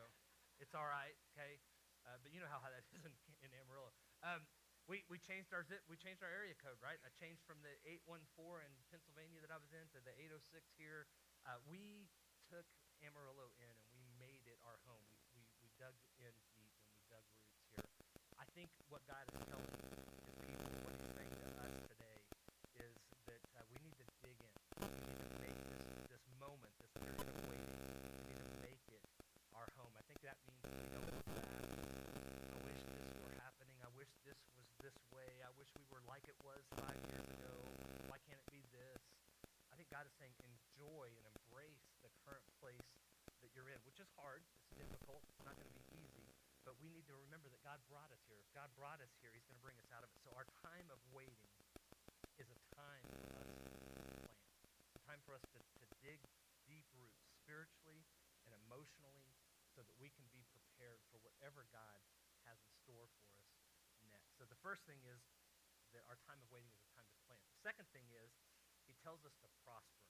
it's 0.62 0.78
all 0.78 0.86
right, 0.86 1.18
okay? 1.34 1.58
Uh, 2.06 2.22
but 2.22 2.30
you 2.30 2.38
know 2.38 2.46
how 2.54 2.62
that 2.62 2.86
is 2.94 3.02
in, 3.02 3.14
in 3.42 3.50
Amarillo. 3.66 3.90
Um, 4.22 4.46
we, 4.86 5.02
we 5.10 5.18
changed 5.18 5.50
our 5.58 5.66
zip, 5.66 5.82
we 5.90 5.98
changed 5.98 6.22
our 6.22 6.30
area 6.30 6.54
code, 6.54 6.78
right? 6.86 7.02
I 7.02 7.10
changed 7.18 7.42
from 7.50 7.66
the 7.66 7.74
814 8.06 8.62
in 8.62 8.82
Pennsylvania 8.94 9.42
that 9.42 9.50
I 9.50 9.58
was 9.58 9.74
in 9.74 9.90
to 9.98 10.00
the 10.06 10.14
806 10.22 10.62
here. 10.78 11.10
Uh, 11.50 11.58
we 11.66 12.14
took 12.46 12.70
Amarillo 13.02 13.50
in 13.58 13.76
and 13.90 13.98
we 13.98 14.06
made 14.22 14.46
it 14.46 14.62
our 14.62 14.78
home. 14.86 15.02
We, 15.10 15.18
we, 15.34 15.42
we 15.66 15.70
dug 15.82 15.98
in 16.22 16.34
deep 16.54 16.74
and 16.78 16.94
we 16.94 17.02
dug 17.10 17.26
roots 17.34 17.58
here. 17.74 17.82
I 18.38 18.46
think 18.54 18.70
what 18.90 19.02
God 19.10 19.26
is 19.34 19.42
telling 19.50 19.66
his 19.66 20.38
people, 20.46 20.70
what 20.86 20.94
he's 20.94 21.14
saying 21.18 21.34
to 21.42 21.50
us 21.66 21.74
today, 21.90 22.18
is 22.78 22.94
that 23.30 23.42
uh, 23.56 23.64
we 23.70 23.78
need 23.86 23.96
to 24.02 24.06
dig 24.26 24.38
in. 24.42 24.54
We 24.82 24.90
need 24.90 25.22
to 25.24 25.38
make 25.40 25.58
this, 25.70 25.86
this 26.10 26.26
moment, 26.42 26.74
this 26.82 26.92
period 26.98 27.22
of 27.22 27.38
waiting, 27.48 27.78
we 28.18 28.34
need 28.34 28.42
to 28.42 28.50
make 28.66 28.84
it 28.90 29.02
our 29.54 29.70
home. 29.78 29.94
I 29.94 30.04
think 30.10 30.20
that 30.26 30.38
means 30.50 30.66
we 30.66 30.88
don't 30.90 31.06
look 31.06 31.28
back. 31.38 31.48
I 31.48 32.58
wish 32.66 32.82
this 32.82 33.10
were 33.22 33.36
happening. 33.40 33.78
I 33.86 33.92
wish 33.94 34.12
this 34.26 34.42
was 34.58 34.68
this 34.82 34.98
way. 35.14 35.42
I 35.46 35.52
wish 35.56 35.70
we 35.78 35.86
were 35.94 36.02
like 36.10 36.26
it 36.26 36.38
was 36.42 36.62
five 36.76 36.98
years 37.14 37.28
ago. 37.40 37.54
Why 38.10 38.18
can't 38.26 38.42
it 38.42 38.50
be 38.50 38.66
this? 38.74 39.02
I 39.70 39.78
think 39.78 39.94
God 39.94 40.10
is 40.10 40.14
saying 40.18 40.34
enjoy 40.42 41.14
and 41.14 41.26
embrace 41.30 41.86
the 42.02 42.10
current 42.26 42.46
place 42.58 42.90
that 43.46 43.54
you're 43.54 43.70
in, 43.70 43.80
which 43.86 44.02
is 44.02 44.10
hard. 44.18 44.42
It's 44.42 44.74
difficult. 44.76 45.22
It's 45.30 45.46
not 45.46 45.54
going 45.56 45.70
to 45.70 45.78
be 45.78 45.88
easy. 45.94 46.28
But 46.66 46.78
we 46.78 46.90
need 46.94 47.10
to 47.10 47.18
remember 47.18 47.50
that 47.50 47.62
God 47.66 47.82
brought 47.90 48.10
us 48.14 48.22
here. 48.30 48.38
If 48.38 48.50
God 48.54 48.70
brought 48.78 49.02
us 49.02 49.10
here, 49.22 49.34
He's 49.34 49.46
going 49.46 49.58
to 49.58 49.66
bring 49.66 49.78
us 49.82 49.90
out 49.94 50.06
of 50.06 50.10
it. 50.14 50.22
So 50.22 50.30
our 50.38 50.46
time 50.62 50.90
of 50.94 51.02
waiting 51.10 51.50
is 52.42 52.50
a 52.50 52.60
time 52.74 53.06
for 53.06 53.38
us 53.38 53.54
to 53.54 53.70
plant, 54.18 54.34
a 54.98 55.02
time 55.06 55.22
for 55.22 55.38
us 55.38 55.46
to, 55.54 55.60
to 55.62 55.86
dig 56.02 56.22
deep 56.66 56.86
roots 56.98 57.22
spiritually 57.42 58.02
and 58.46 58.54
emotionally 58.66 59.30
so 59.78 59.86
that 59.86 59.94
we 60.02 60.10
can 60.10 60.26
be 60.34 60.42
prepared 60.50 61.02
for 61.14 61.22
whatever 61.42 61.66
God 61.74 61.98
has 62.46 62.62
in 62.62 62.70
store 62.86 63.10
for 63.18 63.26
us 63.34 63.50
next. 64.14 64.38
So 64.38 64.46
the 64.46 64.62
first 64.62 64.86
thing 64.86 65.02
is 65.10 65.26
that 65.90 66.06
our 66.06 66.22
time 66.22 66.38
of 66.38 66.54
waiting 66.54 66.70
is 66.70 66.86
a 66.86 66.94
time 66.94 67.10
to 67.10 67.18
plant. 67.26 67.42
The 67.50 67.66
second 67.66 67.90
thing 67.90 68.06
is 68.14 68.30
he 68.86 68.94
tells 69.02 69.26
us 69.26 69.34
to 69.42 69.50
prosper. 69.66 70.06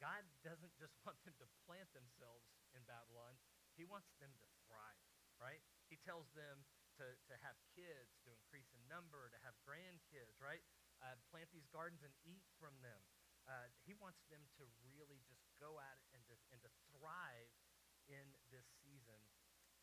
God 0.00 0.24
doesn't 0.40 0.72
just 0.80 0.96
want 1.04 1.20
them 1.28 1.36
to 1.44 1.46
plant 1.68 1.92
themselves 1.92 2.48
in 2.72 2.80
Babylon, 2.88 3.36
he 3.76 3.84
wants 3.84 4.16
them 4.16 4.32
to 4.40 4.48
thrive, 4.64 5.04
right? 5.36 5.60
He 5.92 6.00
tells 6.00 6.32
them 6.32 6.64
to, 6.96 7.04
to 7.28 7.34
have 7.44 7.60
kids, 7.76 8.16
to 8.24 8.32
increase 8.32 8.72
in 8.72 8.80
number, 8.88 9.28
to 9.28 9.40
have 9.44 9.52
grandkids, 9.68 10.40
right? 10.40 10.64
Uh, 11.04 11.20
plant 11.28 11.52
these 11.52 11.68
gardens 11.68 12.00
and 12.00 12.16
eat 12.24 12.48
from 12.56 12.72
them. 12.80 13.04
Uh, 13.44 13.68
he 13.84 13.92
wants 13.92 14.24
them 14.32 14.40
to 14.56 14.64
really 14.88 15.20
just 15.28 15.44
go 15.60 15.76
at 15.76 16.00
it 16.00 16.08
and 16.16 16.24
to, 16.32 16.36
and 16.48 16.64
to 16.64 16.72
thrive 16.96 17.52
in 18.08 18.24
this 18.48 18.64
season 18.80 19.20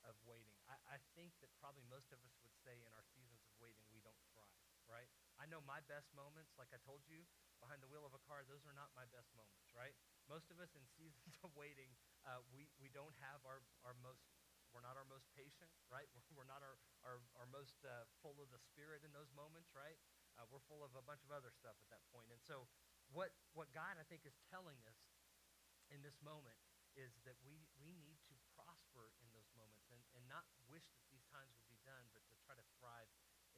of 0.08 0.16
waiting. 0.24 0.56
I, 0.68 0.78
I 0.96 0.98
think 1.16 1.36
that 1.44 1.52
probably 1.60 1.84
most 1.88 2.12
of 2.16 2.20
us 2.24 2.36
would 2.44 2.56
say 2.64 2.80
in 2.84 2.92
our 2.96 3.06
seasons 3.16 3.44
of 3.48 3.54
waiting, 3.60 3.84
we 3.92 4.00
don't 4.04 4.20
thrive, 4.32 4.64
right? 4.88 5.10
I 5.40 5.48
know 5.48 5.64
my 5.64 5.80
best 5.88 6.12
moments, 6.16 6.56
like 6.56 6.72
I 6.76 6.80
told 6.84 7.04
you, 7.08 7.24
behind 7.60 7.84
the 7.84 7.92
wheel 7.92 8.08
of 8.08 8.16
a 8.16 8.24
car, 8.24 8.44
those 8.48 8.64
are 8.64 8.76
not 8.76 8.92
my 8.96 9.08
best 9.12 9.32
moments, 9.36 9.72
right? 9.76 9.96
Most 10.32 10.48
of 10.52 10.60
us 10.64 10.72
in 10.76 10.84
seasons 10.96 11.36
of 11.46 11.52
waiting, 11.56 11.92
uh, 12.24 12.44
we, 12.52 12.72
we 12.80 12.88
don't 12.92 13.16
have 13.20 13.44
our, 13.44 13.64
our 13.84 13.96
most 14.00 14.24
we're 14.70 14.86
not 14.86 15.02
our 15.02 15.10
most 15.10 15.26
patient, 15.34 15.70
right? 15.90 16.06
We're, 16.14 16.22
we're 16.38 16.50
not 16.50 16.62
our, 16.62 16.78
our, 17.02 17.18
our 17.42 17.50
most 17.50 17.82
uh, 17.82 18.06
full 18.22 18.38
of 18.38 18.54
the 18.54 18.62
Spirit 18.62 19.02
in 19.02 19.10
those 19.10 19.34
moments, 19.34 19.74
right? 19.74 19.98
Uh, 20.38 20.46
we're 20.46 20.62
full 20.70 20.86
of 20.86 20.94
a 20.94 21.02
bunch 21.02 21.26
of 21.26 21.34
other 21.34 21.50
stuff 21.50 21.74
at 21.82 21.90
that 21.90 22.06
point. 22.14 22.30
And 22.30 22.38
so, 22.46 22.70
what, 23.10 23.34
what 23.58 23.74
God, 23.74 23.98
I 23.98 24.06
think, 24.06 24.30
is 24.30 24.38
telling 24.54 24.78
us 24.86 24.98
in 25.90 26.06
this 26.06 26.22
moment 26.22 26.58
is 26.94 27.18
that 27.26 27.38
we, 27.42 27.66
we 27.82 27.98
need 27.98 28.22
to 28.30 28.36
prosper 28.54 29.10
in 29.22 29.30
those 29.34 29.50
moments 29.58 29.90
and, 29.90 30.02
and 30.14 30.22
not 30.30 30.46
wish 30.70 30.86
that 30.94 31.06
these 31.10 31.26
times 31.34 31.50
would 31.58 31.70
be 31.70 31.82
done, 31.82 32.06
but 32.14 32.22
to 32.30 32.36
try 32.46 32.54
to 32.54 32.66
thrive 32.78 33.10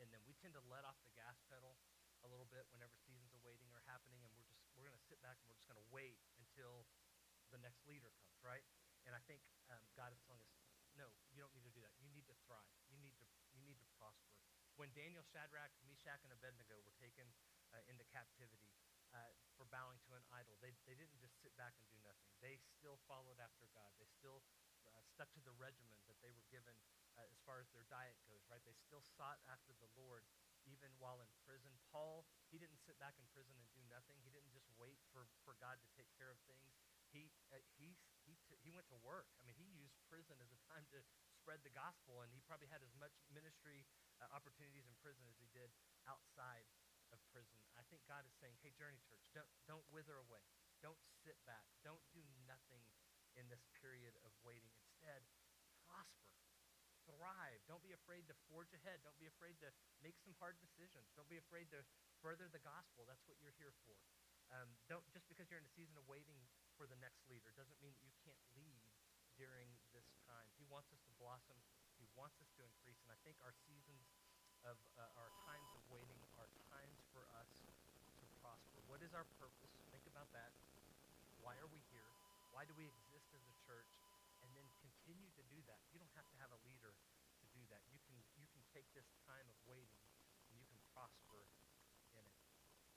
in 0.01 0.09
them. 0.09 0.25
We 0.25 0.33
tend 0.41 0.57
to 0.57 0.63
let 0.65 0.81
off 0.83 0.97
the 1.05 1.13
gas 1.13 1.37
pedal 1.45 1.77
a 2.25 2.27
little 2.29 2.49
bit 2.49 2.65
whenever 2.73 2.93
seasons 3.05 3.33
of 3.33 3.41
waiting 3.45 3.69
are 3.73 3.85
happening, 3.85 4.21
and 4.25 4.33
we're 4.33 4.45
just 4.49 4.61
we're 4.73 4.85
going 4.85 4.97
to 4.97 5.07
sit 5.09 5.21
back 5.21 5.37
and 5.41 5.49
we're 5.49 5.57
just 5.57 5.69
going 5.69 5.81
to 5.81 5.89
wait 5.93 6.17
until 6.41 6.85
the 7.53 7.61
next 7.61 7.85
leader 7.85 8.09
comes, 8.21 8.37
right? 8.41 8.65
And 9.05 9.13
I 9.13 9.21
think 9.25 9.41
um, 9.69 9.81
God 9.97 10.13
is 10.13 10.21
telling 10.25 10.45
us, 10.45 10.53
no, 10.93 11.09
you 11.33 11.41
don't 11.41 11.53
need 11.53 11.65
to 11.65 11.73
do 11.73 11.81
that. 11.81 11.93
You 11.97 12.09
need 12.13 12.25
to 12.29 12.37
thrive. 12.45 12.77
You 12.89 13.01
need 13.01 13.15
to 13.17 13.25
you 13.53 13.61
need 13.65 13.79
to 13.81 13.89
prosper. 13.97 14.37
When 14.79 14.89
Daniel, 14.95 15.21
Shadrach, 15.21 15.71
Meshach, 15.85 16.23
and 16.25 16.31
Abednego 16.33 16.79
were 16.81 16.95
taken 16.97 17.27
uh, 17.75 17.83
into 17.91 18.07
captivity 18.09 18.71
uh, 19.11 19.35
for 19.59 19.67
bowing 19.67 19.99
to 20.07 20.15
an 20.15 20.23
idol, 20.31 20.55
they, 20.63 20.73
they 20.87 20.95
didn't 20.95 21.19
just 21.19 21.35
sit 21.43 21.53
back 21.59 21.75
and 21.77 21.85
do 21.91 21.99
nothing. 22.01 22.31
They 22.39 22.57
still 22.79 22.97
followed 23.05 23.37
after 23.37 23.67
God. 23.75 23.91
They 23.99 24.07
still 24.07 24.41
uh, 24.87 25.03
stuck 25.11 25.29
to 25.35 25.43
the 25.43 25.53
regimen 25.59 25.99
that 26.07 26.17
they 26.23 26.31
were 26.31 26.47
given 26.49 26.73
as 27.29 27.39
far 27.45 27.61
as 27.61 27.69
their 27.75 27.85
diet 27.91 28.17
goes, 28.25 28.41
right? 28.49 28.63
They 28.63 28.77
still 28.77 29.03
sought 29.17 29.41
after 29.49 29.75
the 29.77 29.89
Lord 29.93 30.25
even 30.65 30.93
while 31.01 31.21
in 31.21 31.29
prison. 31.41 31.73
Paul, 31.89 32.25
he 32.53 32.61
didn't 32.61 32.81
sit 32.85 32.97
back 33.01 33.17
in 33.17 33.25
prison 33.33 33.57
and 33.57 33.69
do 33.73 33.81
nothing. 33.89 34.17
He 34.21 34.29
didn't 34.29 34.53
just 34.53 34.69
wait 34.77 35.01
for, 35.09 35.25
for 35.41 35.57
God 35.57 35.81
to 35.81 35.89
take 35.97 36.09
care 36.17 36.29
of 36.29 36.37
things. 36.45 36.77
He, 37.09 37.33
uh, 37.49 37.59
he, 37.81 37.97
he, 38.23 38.37
t- 38.45 38.61
he 38.61 38.69
went 38.69 38.87
to 38.93 38.99
work. 39.01 39.27
I 39.41 39.43
mean, 39.43 39.57
he 39.57 39.67
used 39.73 39.97
prison 40.07 40.37
as 40.39 40.53
a 40.53 40.61
time 40.69 40.85
to 40.93 41.01
spread 41.33 41.65
the 41.65 41.73
gospel, 41.73 42.21
and 42.21 42.29
he 42.31 42.45
probably 42.45 42.69
had 42.69 42.85
as 42.85 42.93
much 42.95 43.17
ministry 43.33 43.83
uh, 44.21 44.29
opportunities 44.31 44.85
in 44.85 44.93
prison 45.01 45.25
as 45.25 45.35
he 45.41 45.49
did 45.51 45.73
outside 46.05 46.69
of 47.11 47.19
prison. 47.33 47.59
I 47.75 47.83
think 47.91 48.05
God 48.07 48.23
is 48.23 48.31
saying, 48.39 48.55
hey, 48.63 48.71
Journey 48.77 49.01
Church, 49.03 49.25
don't, 49.35 49.49
don't 49.67 49.83
wither 49.91 50.15
away. 50.21 50.45
Don't 50.79 51.01
sit 51.25 51.35
back. 51.43 51.67
Don't 51.83 52.01
do 52.15 52.23
nothing 52.47 52.85
in 53.35 53.51
this 53.51 53.63
period 53.81 54.15
of 54.23 54.31
waiting. 54.45 54.71
Instead, 54.79 55.27
prosper 55.83 56.31
thrive. 57.11 57.59
Don't 57.67 57.83
be 57.83 57.91
afraid 57.91 58.27
to 58.31 58.35
forge 58.47 58.71
ahead. 58.71 59.03
Don't 59.03 59.17
be 59.19 59.27
afraid 59.27 59.59
to 59.59 59.69
make 59.99 60.15
some 60.23 60.35
hard 60.39 60.55
decisions. 60.63 61.11
Don't 61.19 61.27
be 61.27 61.39
afraid 61.39 61.67
to 61.75 61.83
further 62.23 62.47
the 62.47 62.63
gospel. 62.63 63.03
That's 63.03 63.23
what 63.27 63.35
you're 63.43 63.55
here 63.59 63.75
for. 63.83 63.99
Um, 64.51 64.67
don't 64.91 65.03
just 65.15 65.27
because 65.31 65.47
you're 65.47 65.63
in 65.63 65.67
a 65.67 65.75
season 65.79 65.95
of 65.95 66.03
waiting 66.11 66.35
for 66.75 66.83
the 66.83 66.99
next 66.99 67.23
leader 67.31 67.55
doesn't 67.55 67.79
mean 67.79 67.95
that 67.95 68.03
you 68.03 68.15
can't 68.23 68.43
lead 68.51 68.83
during 69.39 69.79
this 69.95 70.07
time. 70.27 70.47
He 70.59 70.67
wants 70.67 70.91
us 70.91 70.99
to 71.07 71.11
blossom. 71.15 71.55
He 71.95 72.07
wants 72.19 72.35
us 72.43 72.51
to 72.59 72.61
increase. 72.67 72.99
And 73.07 73.11
I 73.15 73.19
think 73.23 73.39
our 73.39 73.55
seasons 73.63 74.11
of 74.67 74.77
uh, 74.99 75.07
our 75.17 75.31
times 75.47 75.69
of 75.73 75.81
waiting 75.87 76.19
are 76.37 76.51
times 76.69 76.99
for 77.15 77.25
us 77.39 77.49
to 78.21 78.25
prosper. 78.43 78.83
What 78.85 79.01
is 79.01 79.15
our 79.15 79.25
purpose? 79.41 79.73
Think 79.89 80.05
about 80.05 80.29
that. 80.35 80.53
Why 81.41 81.57
are 81.57 81.69
we 81.69 81.81
here? 81.89 82.05
Why 82.53 82.67
do 82.67 82.75
we 82.77 82.85
exist 82.85 83.31
as 83.33 83.41
a 83.47 83.55
church? 83.65 83.89
And 84.43 84.49
then 84.53 84.65
continue 84.81 85.29
to 85.37 85.43
do 85.49 85.57
that. 85.69 85.81
You 85.93 86.01
don't 86.01 86.13
have 86.17 86.27
to 86.29 86.37
have 86.41 86.51
a 86.53 86.59
leader 86.65 86.93
to 86.93 87.45
do 87.53 87.61
that. 87.73 87.81
You 87.89 88.01
can 88.05 88.17
you 88.37 88.45
can 88.53 88.61
take 88.81 88.89
this 88.97 89.13
time 89.29 89.45
of 89.45 89.57
waiting 89.69 90.01
and 90.49 90.57
you 90.57 90.65
can 90.65 90.81
prosper 90.89 91.45
in 92.17 92.25
it. 92.25 92.41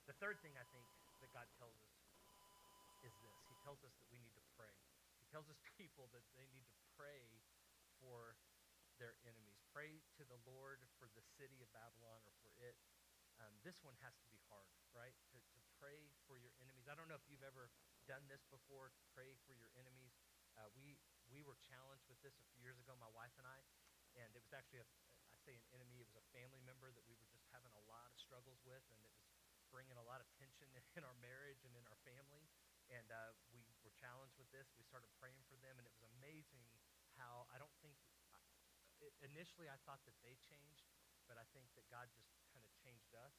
The 0.08 0.16
third 0.16 0.40
thing 0.40 0.56
I 0.56 0.64
think 0.72 0.88
that 1.20 1.28
God 1.36 1.44
tells 1.60 1.76
us 1.76 1.92
is 3.04 3.12
this. 3.20 3.36
He 3.52 3.56
tells 3.60 3.84
us 3.84 3.92
that 4.00 4.08
we 4.08 4.16
need 4.16 4.32
to 4.32 4.44
pray. 4.56 4.72
He 5.20 5.28
tells 5.28 5.44
us 5.52 5.60
people 5.76 6.08
that 6.16 6.24
they 6.32 6.48
need 6.56 6.72
to 6.72 6.80
pray 6.96 7.36
for 8.00 8.40
their 8.96 9.12
enemies. 9.28 9.60
Pray 9.76 10.00
to 10.16 10.24
the 10.24 10.40
Lord 10.48 10.80
for 10.96 11.12
the 11.12 11.20
city 11.36 11.60
of 11.60 11.68
Babylon 11.76 12.24
or 12.24 12.32
for 12.40 12.56
it. 12.64 12.80
Um, 13.36 13.52
this 13.60 13.84
one 13.84 13.98
has 14.00 14.16
to 14.24 14.28
be 14.32 14.40
hard, 14.48 14.72
right? 14.96 15.12
To, 15.36 15.36
to 15.36 15.60
pray 15.76 16.08
for 16.24 16.40
your 16.40 16.54
enemies. 16.64 16.88
I 16.88 16.96
don't 16.96 17.12
know 17.12 17.18
if 17.18 17.28
you've 17.28 17.44
ever 17.44 17.68
done 18.08 18.24
this 18.32 18.40
before, 18.48 18.94
pray 19.12 19.36
for 19.44 19.52
your 19.52 19.68
enemies. 19.76 20.16
Uh, 20.56 20.70
we, 20.78 20.96
we 21.28 21.44
were 21.44 21.60
challenged 21.60 22.08
with 22.08 22.22
this 22.24 22.38
a 22.40 22.46
few 22.54 22.62
years 22.64 22.78
ago, 22.80 22.96
my 22.96 23.10
wife 23.12 23.34
and 23.36 23.44
I, 23.44 23.58
and 24.14 24.30
it 24.38 24.40
was 24.46 24.54
actually, 24.54 24.86
a, 24.86 24.88
say 25.44 25.60
an 25.60 25.68
enemy, 25.76 26.00
it 26.00 26.08
was 26.08 26.16
a 26.16 26.26
family 26.32 26.64
member 26.64 26.88
that 26.88 27.04
we 27.04 27.12
were 27.20 27.28
just 27.28 27.44
having 27.52 27.70
a 27.76 27.84
lot 27.84 28.08
of 28.08 28.16
struggles 28.16 28.56
with, 28.64 28.80
and 28.88 28.96
it 28.96 29.04
was 29.04 29.12
bringing 29.68 30.00
a 30.00 30.06
lot 30.08 30.24
of 30.24 30.26
tension 30.40 30.66
in 30.96 31.04
our 31.04 31.16
marriage 31.20 31.60
and 31.68 31.76
in 31.76 31.84
our 31.92 32.00
family. 32.08 32.48
And 32.88 33.08
uh, 33.12 33.36
we 33.52 33.60
were 33.84 33.92
challenged 33.96 34.36
with 34.40 34.48
this. 34.52 34.72
We 34.76 34.84
started 34.84 35.08
praying 35.20 35.44
for 35.48 35.60
them, 35.60 35.76
and 35.76 35.84
it 35.84 35.92
was 35.92 36.04
amazing 36.16 36.64
how 37.20 37.48
I 37.52 37.60
don't 37.60 37.72
think, 37.84 37.96
initially 39.20 39.68
I 39.68 39.76
thought 39.84 40.00
that 40.08 40.16
they 40.24 40.36
changed, 40.40 40.88
but 41.28 41.36
I 41.36 41.44
think 41.52 41.68
that 41.76 41.84
God 41.92 42.08
just 42.16 42.32
kind 42.52 42.64
of 42.64 42.72
changed 42.80 43.12
us 43.12 43.36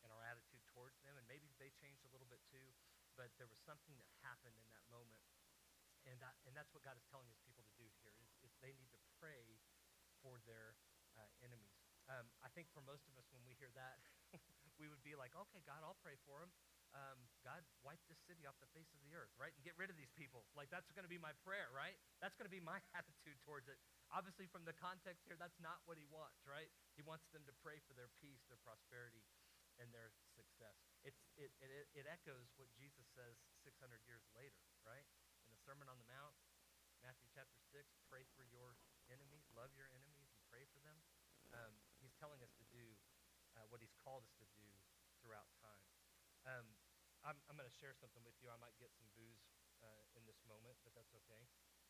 and 0.00 0.10
our 0.10 0.24
attitude 0.24 0.64
towards 0.72 0.98
them, 1.04 1.14
and 1.20 1.24
maybe 1.28 1.52
they 1.60 1.70
changed 1.78 2.02
a 2.08 2.10
little 2.10 2.26
bit 2.26 2.42
too, 2.50 2.74
but 3.14 3.30
there 3.38 3.46
was 3.46 3.60
something 3.62 3.94
that 4.00 4.08
happened 4.24 4.56
in 4.58 4.66
that 4.72 4.82
moment 4.90 5.22
and, 6.06 6.18
I, 6.18 6.32
and 6.46 6.52
that's 6.54 6.70
what 6.74 6.82
God 6.82 6.98
is 6.98 7.06
telling 7.06 7.30
his 7.30 7.38
people 7.46 7.62
to 7.62 7.74
do 7.78 7.86
here 8.02 8.10
is, 8.18 8.30
is 8.42 8.50
they 8.58 8.74
need 8.74 8.90
to 8.90 9.00
pray 9.22 9.62
for 10.22 10.42
their. 10.46 10.74
Um, 12.12 12.28
I 12.44 12.52
think 12.52 12.68
for 12.76 12.84
most 12.84 13.08
of 13.08 13.16
us, 13.16 13.24
when 13.32 13.40
we 13.48 13.56
hear 13.56 13.72
that, 13.72 13.96
we 14.80 14.84
would 14.92 15.00
be 15.00 15.16
like, 15.16 15.32
okay, 15.32 15.64
God, 15.64 15.80
I'll 15.80 15.96
pray 16.04 16.20
for 16.28 16.44
them. 16.44 16.52
Um, 16.92 17.24
God, 17.40 17.64
wipe 17.80 18.04
this 18.04 18.20
city 18.28 18.44
off 18.44 18.52
the 18.60 18.68
face 18.76 18.92
of 18.92 19.00
the 19.00 19.16
earth, 19.16 19.32
right? 19.40 19.48
And 19.56 19.64
get 19.64 19.72
rid 19.80 19.88
of 19.88 19.96
these 19.96 20.12
people. 20.12 20.44
Like, 20.52 20.68
that's 20.68 20.92
going 20.92 21.08
to 21.08 21.12
be 21.12 21.16
my 21.16 21.32
prayer, 21.40 21.72
right? 21.72 21.96
That's 22.20 22.36
going 22.36 22.44
to 22.44 22.52
be 22.52 22.60
my 22.60 22.84
attitude 22.98 23.40
towards 23.48 23.64
it. 23.72 23.80
Obviously, 24.12 24.44
from 24.44 24.68
the 24.68 24.76
context 24.76 25.24
here, 25.24 25.40
that's 25.40 25.56
not 25.56 25.80
what 25.88 25.96
he 25.96 26.04
wants, 26.12 26.44
right? 26.44 26.68
He 26.92 27.00
wants 27.00 27.24
them 27.32 27.48
to 27.48 27.54
pray 27.64 27.80
for 27.88 27.96
their 27.96 28.12
peace, 28.20 28.44
their 28.52 28.60
prosperity, 28.60 29.24
and 29.80 29.88
their 29.88 30.12
success. 30.36 30.76
It's, 31.00 31.24
it, 31.40 31.48
it, 31.64 31.88
it 31.96 32.04
echoes 32.04 32.52
what 32.60 32.68
Jesus 32.76 33.08
says 33.16 33.40
600 33.64 33.72
years 34.04 34.28
later, 34.36 34.60
right? 34.84 35.08
In 35.48 35.56
the 35.56 35.60
Sermon 35.64 35.88
on 35.88 35.96
the 35.96 36.04
Mount, 36.12 36.36
Matthew 37.00 37.32
chapter 37.32 37.56
6, 37.72 37.88
pray 38.12 38.28
for 38.36 38.44
your 38.44 38.76
enemies, 39.08 39.48
love 39.56 39.72
telling 42.22 42.38
us 42.46 42.54
to 42.54 42.62
do 42.70 42.94
uh, 43.58 43.66
what 43.66 43.82
He's 43.82 43.98
called 43.98 44.22
us 44.22 44.34
to 44.38 44.46
do 44.54 44.70
throughout 45.18 45.50
time. 45.58 45.82
Um, 46.46 46.70
I'm, 47.26 47.38
I'm 47.50 47.58
going 47.58 47.66
to 47.66 47.78
share 47.82 47.98
something 47.98 48.22
with 48.22 48.38
you. 48.38 48.46
I 48.46 48.58
might 48.62 48.78
get 48.78 48.94
some 48.94 49.10
boos 49.18 49.42
uh, 49.82 50.02
in 50.14 50.22
this 50.22 50.38
moment, 50.46 50.78
but 50.86 50.94
that's 50.94 51.10
okay. 51.26 51.42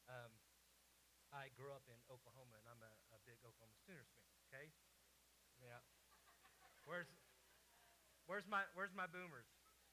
Um, 0.09 0.33
I 1.33 1.53
grew 1.53 1.73
up 1.73 1.85
in 1.89 2.01
Oklahoma, 2.09 2.61
and 2.61 2.69
I'm 2.69 2.81
a, 2.81 2.93
a 3.13 3.21
big 3.29 3.41
Oklahoma 3.45 3.77
Sooners 3.85 4.09
fan. 4.17 4.29
Okay, 4.49 4.73
yeah. 5.61 5.81
Where's 6.89 7.09
Where's 8.29 8.49
my 8.49 8.65
Where's 8.77 8.93
my 8.93 9.09
boomers? 9.09 9.49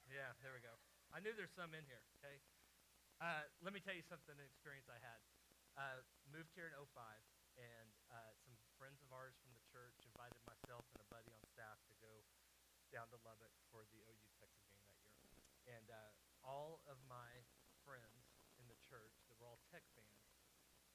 Yeah, 0.08 0.36
there 0.44 0.56
we 0.56 0.64
go. 0.64 0.76
I 1.16 1.24
knew 1.24 1.32
there's 1.36 1.54
some 1.56 1.72
in 1.72 1.84
here. 1.88 2.04
Okay. 2.20 2.40
Uh, 3.20 3.48
let 3.60 3.76
me 3.76 3.84
tell 3.84 3.96
you 3.96 4.04
something. 4.08 4.36
An 4.36 4.48
experience 4.48 4.88
I 4.88 5.00
had. 5.00 5.20
Uh, 5.80 6.00
moved 6.28 6.52
here 6.60 6.68
in 6.68 6.76
05, 6.76 6.84
and 7.56 7.90
uh, 8.12 8.36
some 8.44 8.56
friends 8.76 9.00
of 9.00 9.12
ours 9.16 9.36
from 9.40 9.52
the 9.56 9.64
church 9.72 9.96
invited 10.04 10.40
myself 10.44 10.84
and 10.92 11.00
a 11.04 11.08
buddy 11.08 11.32
on 11.32 11.44
staff 11.52 11.80
to 11.88 11.96
go 12.04 12.24
down 13.10 13.18
to 13.18 13.26
Lubbock 13.26 13.54
for 13.74 13.90
the 13.90 14.06
OU 14.06 14.30
Texas 14.38 14.70
game 14.70 14.86
that 14.86 15.18
year. 15.26 15.42
And 15.66 15.90
uh, 15.90 16.14
all 16.46 16.86
of 16.86 17.02
my 17.10 17.42
friends 17.82 18.38
in 18.62 18.70
the 18.70 18.78
church 18.86 19.26
that 19.26 19.36
were 19.42 19.50
all 19.50 19.58
Tech 19.74 19.82
fans, 19.98 20.30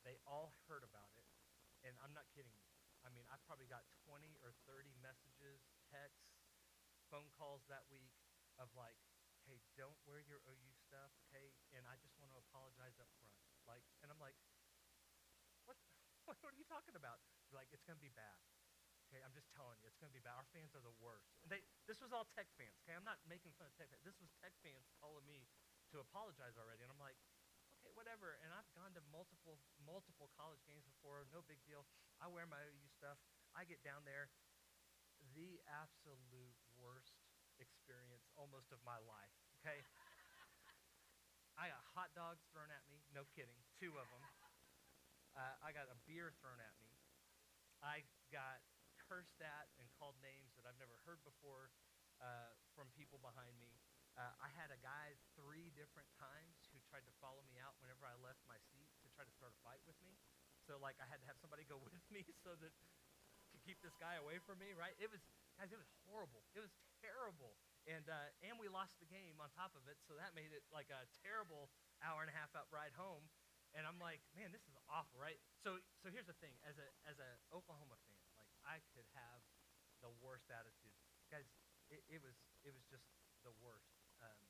they 0.06 0.22
all 0.22 0.54
heard 0.70 0.86
about 0.86 1.10
it. 1.18 1.26
And 1.82 1.98
I'm 2.06 2.14
not 2.14 2.30
kidding. 2.30 2.54
I 3.02 3.10
mean, 3.10 3.26
I 3.34 3.36
probably 3.42 3.66
got 3.66 3.82
20 4.06 4.38
or 4.46 4.54
30 4.62 4.94
messages, 5.02 5.58
texts, 5.90 6.38
phone 7.10 7.34
calls 7.34 7.66
that 7.66 7.82
week 7.90 8.14
of 8.62 8.70
like, 8.78 8.96
hey, 9.50 9.58
don't 9.74 9.98
wear 10.06 10.22
your 10.22 10.38
OU 10.46 10.72
stuff, 10.86 11.10
okay? 11.28 11.50
And 11.74 11.82
I 11.90 11.98
just 11.98 12.14
want 12.22 12.30
to 12.30 12.38
apologize 12.38 12.96
up 13.02 13.10
front. 13.18 13.34
Like, 13.66 13.82
and 14.06 14.08
I'm 14.14 14.22
like, 14.22 14.38
what, 15.66 15.76
what 16.30 16.38
are 16.54 16.56
you 16.56 16.64
talking 16.70 16.94
about? 16.94 17.26
They're 17.50 17.58
like, 17.58 17.74
it's 17.74 17.84
to 17.84 17.98
be 17.98 18.14
bad. 18.14 18.38
Okay, 19.14 19.22
I'm 19.22 19.30
just 19.30 19.46
telling 19.54 19.78
you, 19.78 19.86
it's 19.86 20.02
going 20.02 20.10
to 20.10 20.18
be 20.18 20.26
bad. 20.26 20.34
Our 20.34 20.50
fans 20.50 20.74
are 20.74 20.82
the 20.82 20.98
worst. 20.98 21.30
And 21.46 21.46
they, 21.46 21.62
this 21.86 22.02
was 22.02 22.10
all 22.10 22.26
Tech 22.34 22.50
fans, 22.58 22.74
okay? 22.82 22.98
I'm 22.98 23.06
not 23.06 23.22
making 23.30 23.54
fun 23.54 23.70
of 23.70 23.74
Tech 23.78 23.86
fans. 23.86 24.02
This 24.02 24.18
was 24.18 24.26
Tech 24.42 24.50
fans 24.58 24.90
calling 24.98 25.22
me 25.22 25.46
to 25.94 26.02
apologize 26.02 26.58
already. 26.58 26.82
And 26.82 26.90
I'm 26.90 26.98
like, 26.98 27.14
okay, 27.78 27.94
whatever. 27.94 28.34
And 28.42 28.50
I've 28.50 28.66
gone 28.74 28.90
to 28.98 29.02
multiple, 29.14 29.62
multiple 29.78 30.34
college 30.34 30.66
games 30.66 30.82
before, 30.82 31.30
no 31.30 31.46
big 31.46 31.62
deal. 31.62 31.86
I 32.18 32.26
wear 32.26 32.42
my 32.42 32.58
OU 32.58 32.90
stuff. 32.90 33.22
I 33.54 33.62
get 33.62 33.86
down 33.86 34.02
there. 34.02 34.34
The 35.38 35.62
absolute 35.70 36.58
worst 36.74 37.14
experience 37.62 38.26
almost 38.34 38.74
of 38.74 38.82
my 38.82 38.98
life, 38.98 39.38
okay? 39.62 39.78
I 41.62 41.70
got 41.70 41.86
hot 41.94 42.10
dogs 42.18 42.42
thrown 42.50 42.74
at 42.74 42.82
me, 42.90 42.98
no 43.14 43.22
kidding, 43.30 43.62
two 43.78 43.94
of 43.94 44.10
them. 44.10 44.26
Uh, 45.38 45.54
I 45.62 45.70
got 45.70 45.86
a 45.86 45.94
beer 46.02 46.34
thrown 46.42 46.58
at 46.58 46.74
me. 46.82 46.98
I 47.78 48.02
got 48.34 48.58
cursed 49.14 49.38
at 49.38 49.70
and 49.78 49.86
called 49.94 50.18
names 50.18 50.58
that 50.58 50.66
I've 50.66 50.78
never 50.82 50.98
heard 51.06 51.22
before 51.22 51.70
uh, 52.18 52.50
from 52.74 52.90
people 52.98 53.22
behind 53.22 53.54
me. 53.62 53.78
Uh, 54.18 54.34
I 54.42 54.50
had 54.58 54.74
a 54.74 54.80
guy 54.82 55.14
three 55.38 55.70
different 55.78 56.10
times 56.18 56.66
who 56.74 56.82
tried 56.90 57.06
to 57.06 57.14
follow 57.22 57.46
me 57.46 57.62
out 57.62 57.78
whenever 57.78 58.10
I 58.10 58.18
left 58.18 58.42
my 58.50 58.58
seat 58.74 58.90
to 59.02 59.08
try 59.14 59.22
to 59.22 59.30
start 59.30 59.54
a 59.54 59.60
fight 59.62 59.82
with 59.86 59.94
me. 60.02 60.18
So 60.66 60.82
like 60.82 60.98
I 60.98 61.06
had 61.06 61.22
to 61.22 61.28
have 61.30 61.38
somebody 61.38 61.62
go 61.62 61.78
with 61.86 62.02
me 62.10 62.26
so 62.42 62.58
that 62.58 62.74
to 63.54 63.58
keep 63.62 63.78
this 63.86 63.94
guy 64.02 64.18
away 64.18 64.42
from 64.42 64.58
me, 64.58 64.74
right? 64.74 64.98
It 64.98 65.14
was 65.14 65.22
guys, 65.54 65.70
it 65.70 65.78
was 65.78 65.90
horrible. 66.10 66.42
It 66.58 66.62
was 66.62 66.74
terrible. 66.98 67.54
And 67.86 68.10
uh, 68.10 68.34
and 68.42 68.58
we 68.58 68.66
lost 68.66 68.98
the 68.98 69.06
game 69.06 69.38
on 69.38 69.54
top 69.54 69.78
of 69.78 69.86
it, 69.86 70.02
so 70.02 70.18
that 70.18 70.34
made 70.34 70.50
it 70.50 70.66
like 70.74 70.90
a 70.90 71.06
terrible 71.22 71.70
hour 72.02 72.26
and 72.26 72.30
a 72.30 72.34
half 72.34 72.50
out 72.58 72.66
ride 72.74 72.98
home. 72.98 73.30
And 73.74 73.82
I'm 73.86 73.98
like, 73.98 74.22
man, 74.38 74.54
this 74.54 74.62
is 74.70 74.78
awful, 74.90 75.18
right? 75.18 75.38
So 75.62 75.78
so 76.02 76.10
here's 76.10 76.26
the 76.26 76.38
thing, 76.42 76.54
as 76.66 76.78
a 76.78 76.88
as 77.06 77.18
a 77.22 77.30
Oklahoma 77.54 77.98
fan, 78.06 78.13
I 78.64 78.80
could 78.96 79.06
have 79.12 79.40
the 80.00 80.10
worst 80.24 80.48
attitude, 80.48 80.92
guys. 81.30 81.46
It, 81.92 82.00
it 82.08 82.20
was 82.24 82.36
it 82.64 82.72
was 82.72 82.84
just 82.88 83.04
the 83.44 83.52
worst 83.60 83.92
um. 84.24 84.40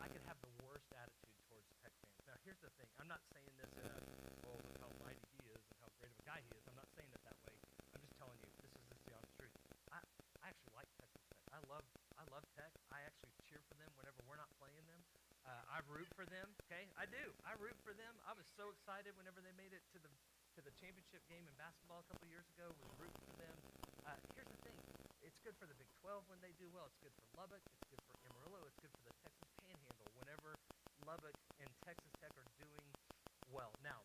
I 0.00 0.08
could 0.08 0.24
have 0.24 0.40
the 0.40 0.52
worst 0.64 0.88
attitude 0.96 1.36
towards 1.48 1.68
Tech 1.84 1.92
fans. 2.00 2.16
Now 2.24 2.36
here's 2.44 2.60
the 2.64 2.72
thing, 2.80 2.88
I'm 2.96 3.08
not 3.08 3.20
saying 3.32 3.52
this 3.60 3.68
in 3.76 3.84
a 3.84 4.00
oh 4.48 4.56
look 4.56 4.76
how 4.80 4.90
mighty 5.04 5.28
he 5.44 5.52
is 5.52 5.60
and 5.72 5.76
how 5.84 5.90
great 6.00 6.12
of 6.12 6.20
a 6.20 6.26
guy 6.28 6.40
he 6.40 6.50
is. 6.56 6.64
I'm 6.64 6.76
not 6.76 6.88
saying 6.96 7.12
it 7.12 7.22
that 7.28 7.36
way. 7.44 7.56
I'm 7.92 8.00
just 8.00 8.16
telling 8.16 8.40
you, 8.40 8.48
this 8.64 8.72
is 8.72 8.84
just 8.88 9.04
the 9.04 9.12
honest 9.12 9.34
truth. 9.36 9.54
I 9.92 10.00
I 10.40 10.48
actually 10.52 10.76
like 10.76 10.90
Texas 10.96 11.24
Tech. 11.28 11.44
I 11.52 11.60
love 11.68 11.84
I 12.16 12.24
love 12.32 12.44
Tech. 12.56 12.72
I 12.88 13.04
actually 13.04 13.32
cheer 13.44 13.60
for 13.68 13.76
them 13.76 13.92
whenever 14.00 14.24
we're 14.24 14.40
not 14.40 14.48
playing 14.56 14.88
them. 14.88 15.04
Uh, 15.46 15.62
I 15.70 15.78
root 15.86 16.10
for 16.18 16.26
them. 16.26 16.50
Okay, 16.66 16.90
I 16.98 17.06
do. 17.06 17.22
I 17.46 17.54
root 17.62 17.78
for 17.86 17.94
them. 17.94 18.18
I 18.26 18.34
was 18.34 18.48
so 18.58 18.66
excited 18.74 19.14
whenever 19.14 19.38
they 19.38 19.54
made 19.54 19.70
it 19.70 19.86
to 19.94 20.02
the 20.02 20.10
to 20.56 20.64
the 20.64 20.72
championship 20.80 21.20
game 21.28 21.44
in 21.44 21.52
basketball 21.60 22.00
a 22.00 22.08
couple 22.08 22.24
years 22.32 22.48
ago. 22.56 22.72
Was 22.80 22.88
rooting 22.96 23.20
for 23.28 23.36
them. 23.36 23.56
Uh, 24.08 24.16
here's 24.32 24.48
the 24.48 24.60
thing. 24.64 24.78
It's 25.20 25.36
good 25.44 25.52
for 25.60 25.68
the 25.68 25.76
Big 25.76 25.92
12 26.00 26.24
when 26.32 26.40
they 26.40 26.56
do 26.56 26.64
well. 26.72 26.88
It's 26.88 26.96
good 27.04 27.12
for 27.12 27.28
Lubbock. 27.36 27.60
It's 27.76 27.84
good 27.92 28.00
for 28.08 28.16
Amarillo. 28.24 28.64
It's 28.64 28.80
good 28.80 28.88
for 28.96 29.04
the 29.04 29.12
Texas 29.20 29.52
Panhandle 29.68 30.08
whenever 30.16 30.56
Lubbock 31.04 31.36
and 31.60 31.68
Texas 31.84 32.08
Tech 32.24 32.32
are 32.40 32.48
doing 32.56 32.88
well. 33.52 33.76
Now, 33.84 34.00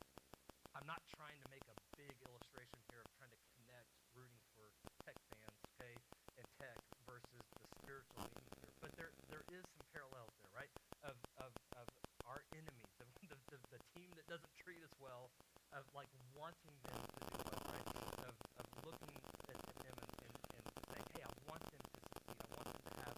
I'm 0.75 0.83
not 0.83 0.99
trying 1.15 1.39
to 1.39 1.47
make 1.47 1.63
a 1.71 1.77
big 1.95 2.19
illustration 2.27 2.83
here 2.91 2.99
of 2.99 3.07
trying 3.15 3.31
to 3.31 3.41
connect 3.55 3.87
rooting 4.11 4.43
for 4.51 4.67
Tech 5.07 5.15
fans, 5.31 5.55
okay, 5.71 5.95
and 6.35 6.45
Tech 6.59 6.75
versus 7.07 7.43
the 7.63 7.67
spiritual 7.79 8.27
meaning 8.27 8.51
here. 8.59 8.75
But 8.83 8.91
there 8.99 9.15
there 9.31 9.47
is 9.55 9.63
some 9.71 9.87
parallels 9.95 10.35
there, 10.43 10.51
right? 10.51 10.71
Of 11.07 11.15
of, 11.39 11.51
of 11.79 11.87
our 12.27 12.43
enemies, 12.55 12.91
the, 12.99 13.07
the, 13.27 13.37
the, 13.51 13.59
the 13.75 13.81
team 13.95 14.11
that 14.19 14.27
doesn't 14.27 14.51
treat 14.59 14.79
us 14.83 14.91
well, 14.99 15.31
of 15.75 15.83
like 15.95 16.11
wanting 16.35 16.75
them 16.87 16.99
to 16.99 17.19
do 17.27 17.39
well, 17.47 17.63
right? 17.71 17.87
Of, 18.27 18.35
of 18.59 18.65
looking 18.83 19.15
at, 19.47 19.55
at 19.55 19.77
them 19.83 19.95
and, 19.99 20.11
and, 20.23 20.33
and 20.55 20.65
saying, 20.91 21.07
hey, 21.15 21.23
I 21.23 21.31
want 21.47 21.63
them 21.71 21.79
to 21.79 21.91
succeed. 22.07 22.39
I 22.39 22.47
want 22.55 22.67
them 22.71 22.79
to 22.87 22.93
have 23.07 23.17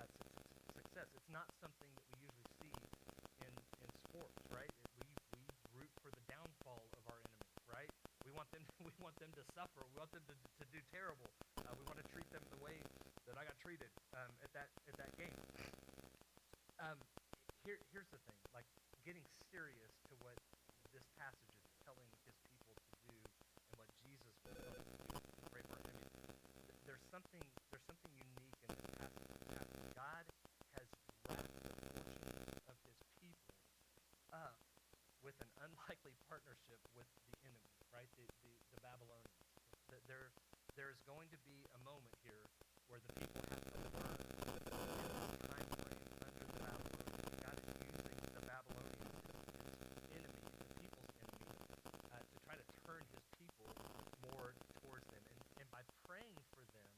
uh, 0.00 0.04
su- 0.04 0.36
su- 0.36 0.68
success. 0.80 1.08
It's 1.16 1.32
not 1.32 1.48
something 1.60 1.88
that 1.96 2.04
we 2.12 2.28
usually 2.28 2.48
see 2.60 2.72
in, 3.44 3.52
in 3.84 3.88
sports, 4.08 4.36
right? 4.52 4.72
It, 5.00 5.08
we, 5.08 5.16
we 5.36 5.42
root 5.76 5.92
for 6.04 6.12
the 6.12 6.24
downfall 6.28 6.84
of 6.92 7.02
our 7.08 7.20
enemy, 7.24 7.48
right? 7.68 7.90
We 8.28 8.32
want 8.36 8.48
them 8.52 8.64
we 8.84 8.92
want 9.00 9.16
them 9.20 9.32
to 9.36 9.44
suffer. 9.56 9.80
We 9.92 9.96
want 9.96 10.12
them 10.12 10.24
to, 10.28 10.36
to 10.36 10.64
do 10.72 10.80
terrible. 10.92 11.28
Uh, 11.64 11.72
we 11.76 11.84
want 11.88 12.00
to 12.00 12.06
treat 12.12 12.28
them 12.32 12.44
the 12.52 12.60
way 12.60 12.76
that 13.28 13.36
I 13.40 13.48
got 13.48 13.56
treated 13.64 13.88
um, 14.12 14.28
at 14.44 14.52
that 14.52 14.68
at 14.88 14.96
that 15.00 15.12
game. 15.16 15.32
Um, 16.84 17.00
here, 17.64 17.80
here's 17.96 18.12
the 18.12 18.20
thing: 18.28 18.36
like 18.52 18.68
getting 19.08 19.24
serious 19.48 19.96
to 20.12 20.14
what 20.20 20.36
this 20.92 21.08
passage 21.16 21.56
is 21.64 21.72
telling 21.80 22.04
his 22.28 22.36
people 22.44 22.76
to 22.76 22.96
do, 23.08 23.16
and 23.16 23.72
what 23.80 23.88
Jesus 24.04 24.28
was 24.44 24.52
telling 24.52 24.84
us 24.84 25.00
to 25.00 25.16
do. 25.16 25.24
Right? 25.48 25.64
I 25.64 25.80
mean, 25.88 25.96
th- 26.60 26.76
there's 26.84 27.00
something 27.08 27.40
there's 27.72 27.88
something 27.88 28.12
unique 28.20 28.60
in 28.68 28.76
this 28.76 28.84
passage. 29.00 29.32
God 29.96 30.24
has 30.76 30.84
wrapped 31.24 31.56
the 31.56 31.72
fortunes 31.88 32.60
of 32.68 32.76
his 32.84 33.00
people 33.16 33.56
up 34.36 34.60
with 35.24 35.40
an 35.40 35.48
unlikely 35.64 36.12
partnership 36.28 36.84
with 36.92 37.08
the 37.32 37.48
enemy, 37.48 37.72
right? 37.96 38.12
The 38.20 38.28
the, 38.44 38.52
the 38.76 38.80
Babylonians. 38.84 39.40
That 39.88 40.04
there 40.04 40.36
there's 40.76 41.00
going 41.08 41.32
to 41.32 41.40
be 41.48 41.64
a 41.72 41.80
moment 41.80 42.12
here 42.20 42.44
where 42.92 43.00
the 43.00 43.08
people 43.24 43.40
have 43.40 43.64
to 43.72 43.80
learn 43.96 44.20
in 44.20 44.52
this 44.52 45.32
time 45.48 45.68
frame 45.72 45.72
under 46.20 46.44
the 46.44 46.58
Babylonians. 46.60 47.24
God 47.40 47.56
is 47.56 47.72
using 47.80 48.18
the 48.34 48.42
Babylonians, 48.44 49.08
his, 49.08 49.48
his 49.88 50.04
enemy, 50.18 50.44
the 50.60 50.68
people's 50.82 51.10
enemy, 51.24 51.48
uh, 52.12 52.20
to 52.20 52.36
try 52.44 52.56
to 52.58 52.66
turn 52.84 53.00
his 53.14 53.24
people 53.40 53.70
more 54.28 54.52
towards 54.82 55.06
them. 55.14 55.22
And, 55.30 55.40
and 55.64 55.68
by 55.72 55.80
praying 56.24 56.40
for 56.56 56.64
them, 56.72 56.88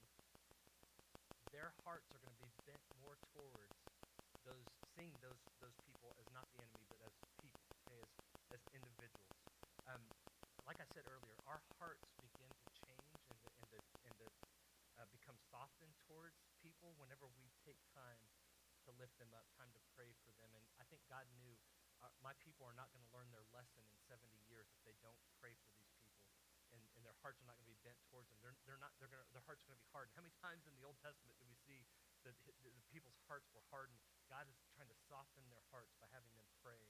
their 1.50 1.74
hearts 1.82 2.06
are 2.14 2.22
going 2.22 2.30
to 2.30 2.46
be 2.46 2.54
bent 2.62 2.78
more 3.02 3.18
towards 3.34 3.74
those 4.46 4.62
seeing 4.94 5.10
those 5.18 5.42
those 5.58 5.74
people 5.82 6.14
as 6.22 6.30
not 6.30 6.46
the 6.54 6.62
enemy 6.62 6.86
but 6.86 7.02
as 7.02 7.10
people, 7.42 7.58
okay, 7.82 7.98
as 8.06 8.14
as 8.54 8.62
individuals. 8.70 9.34
Um, 9.90 9.98
like 10.62 10.78
I 10.78 10.86
said 10.94 11.10
earlier, 11.10 11.34
our 11.50 11.58
hearts 11.82 12.06
begin 12.22 12.46
to 12.54 12.70
change 12.78 13.02
and 13.02 13.34
to, 13.34 13.50
and 13.50 13.66
to, 13.74 13.78
and 14.06 14.14
to 14.14 14.26
uh, 15.02 15.10
become 15.10 15.34
softened 15.50 15.98
towards 16.06 16.38
people 16.62 16.94
whenever 16.94 17.26
we 17.34 17.50
take 17.66 17.82
time 17.98 18.22
to 18.86 18.94
lift 18.94 19.18
them 19.18 19.34
up, 19.34 19.50
time 19.58 19.74
to 19.74 19.82
pray 19.98 20.14
for 20.22 20.30
them. 20.38 20.54
And 20.54 20.62
I 20.78 20.86
think 20.86 21.02
God 21.10 21.26
knew 21.34 21.58
uh, 21.98 22.14
my 22.22 22.38
people 22.38 22.62
are 22.62 22.78
not 22.78 22.94
going 22.94 23.02
to 23.02 23.10
learn 23.10 23.26
their 23.34 23.46
lesson 23.50 23.82
in 23.90 23.98
70 24.06 24.22
years 24.46 24.70
if 24.70 24.78
they 24.86 24.94
don't 25.02 25.18
pray 25.42 25.58
for 25.58 25.74
these 25.74 25.90
people. 25.98 26.30
And, 26.70 26.78
and 26.94 27.02
their 27.02 27.15
hearts 27.26 27.42
are 27.42 27.50
not 27.50 27.58
going 27.58 27.66
to 27.66 27.74
be 27.74 27.82
bent 27.82 27.98
towards 28.06 28.30
them. 28.30 28.38
They're, 28.38 28.54
they're 28.70 28.78
not, 28.78 28.94
they're 29.02 29.10
gonna, 29.10 29.26
their 29.34 29.42
hearts 29.50 29.66
are 29.66 29.74
going 29.74 29.82
to 29.82 29.86
be 29.90 29.90
hardened. 29.90 30.14
How 30.14 30.22
many 30.22 30.38
times 30.38 30.62
in 30.62 30.78
the 30.78 30.86
Old 30.86 30.94
Testament 31.02 31.34
do 31.42 31.46
we 31.50 31.58
see 31.66 31.82
that 32.22 32.38
the, 32.46 32.54
the, 32.62 32.70
people's 32.94 33.18
hearts 33.26 33.50
were 33.50 33.66
hardened? 33.66 33.98
God 34.30 34.46
is 34.46 34.54
trying 34.78 34.86
to 34.86 34.98
soften 35.10 35.42
their 35.50 35.66
hearts 35.74 35.90
by 35.98 36.06
having 36.14 36.30
them 36.38 36.46
pray 36.62 36.86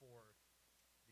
for 0.00 0.32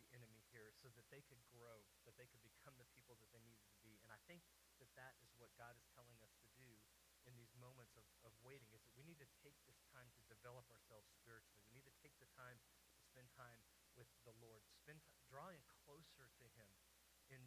the 0.00 0.09
enemy 0.16 0.40
here 0.48 0.72
so 0.81 0.88
that 0.96 1.05
they 1.12 1.20
could 1.29 1.44
grow, 1.53 1.85
that 2.09 2.16
they 2.16 2.24
could 2.24 2.40
become 2.40 2.72
the 2.81 2.88
people 2.96 3.20
that 3.20 3.29
they 3.37 3.44
needed 3.44 3.68
to 3.68 3.77
be. 3.85 4.00
And 4.00 4.09
I 4.09 4.16
think 4.24 4.40
that 4.81 4.88
that 4.96 5.12
is 5.20 5.29
what 5.37 5.53
God 5.61 5.77
is 5.77 5.85
telling 5.92 6.16
us 6.24 6.33
to 6.40 6.48
do 6.57 6.81
in 7.29 7.37
these 7.37 7.53
moments 7.61 7.92
of, 8.00 8.09
of 8.24 8.33
waiting 8.40 8.72
is 8.72 8.81
that 8.81 8.96
we 8.96 9.05
need 9.05 9.20
to 9.20 9.29
take 9.44 9.61
this 9.68 9.85
time 9.92 10.09
to 10.16 10.24
develop 10.24 10.64
ourselves 10.72 11.12
spiritually. 11.20 11.68
We 11.68 11.85
need 11.85 11.88
to 11.88 11.98
take 12.00 12.16
the 12.16 12.29
time 12.33 12.57
to 12.96 13.00
spend 13.05 13.29
time 13.37 13.61
with 13.92 14.09
the 14.24 14.33
Lord, 14.40 14.64
spend 14.72 15.05
t- 15.05 15.12
drawing 15.29 15.61
closer 15.85 16.33
to 16.40 16.48
him 16.57 16.72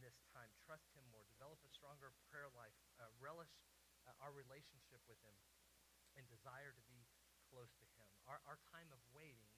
this 0.01 0.17
time. 0.33 0.49
Trust 0.63 0.89
Him 0.93 1.05
more. 1.10 1.25
Develop 1.29 1.62
a 1.65 1.71
stronger 1.71 2.13
prayer 2.29 2.49
life. 2.53 2.75
Uh, 2.97 3.10
relish 3.17 3.51
uh, 4.05 4.13
our 4.23 4.33
relationship 4.33 5.01
with 5.10 5.19
Him 5.25 5.36
and 6.15 6.25
desire 6.29 6.73
to 6.73 6.83
be 6.89 7.05
close 7.49 7.71
to 7.81 7.88
Him. 7.97 8.10
Our, 8.25 8.39
our 8.47 8.60
time 8.69 8.89
of 8.93 9.01
waiting 9.13 9.53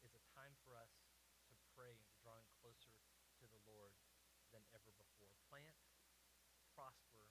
is 0.00 0.12
a 0.16 0.22
time 0.32 0.56
for 0.64 0.76
us 0.76 0.92
to 1.48 1.54
pray 1.76 1.92
and 1.92 2.06
to 2.08 2.16
drawing 2.24 2.48
closer 2.60 2.96
to 3.40 3.44
the 3.48 3.60
Lord 3.68 3.92
than 4.50 4.64
ever 4.74 4.90
before. 4.96 5.32
Plant, 5.52 5.76
prosper, 6.72 7.28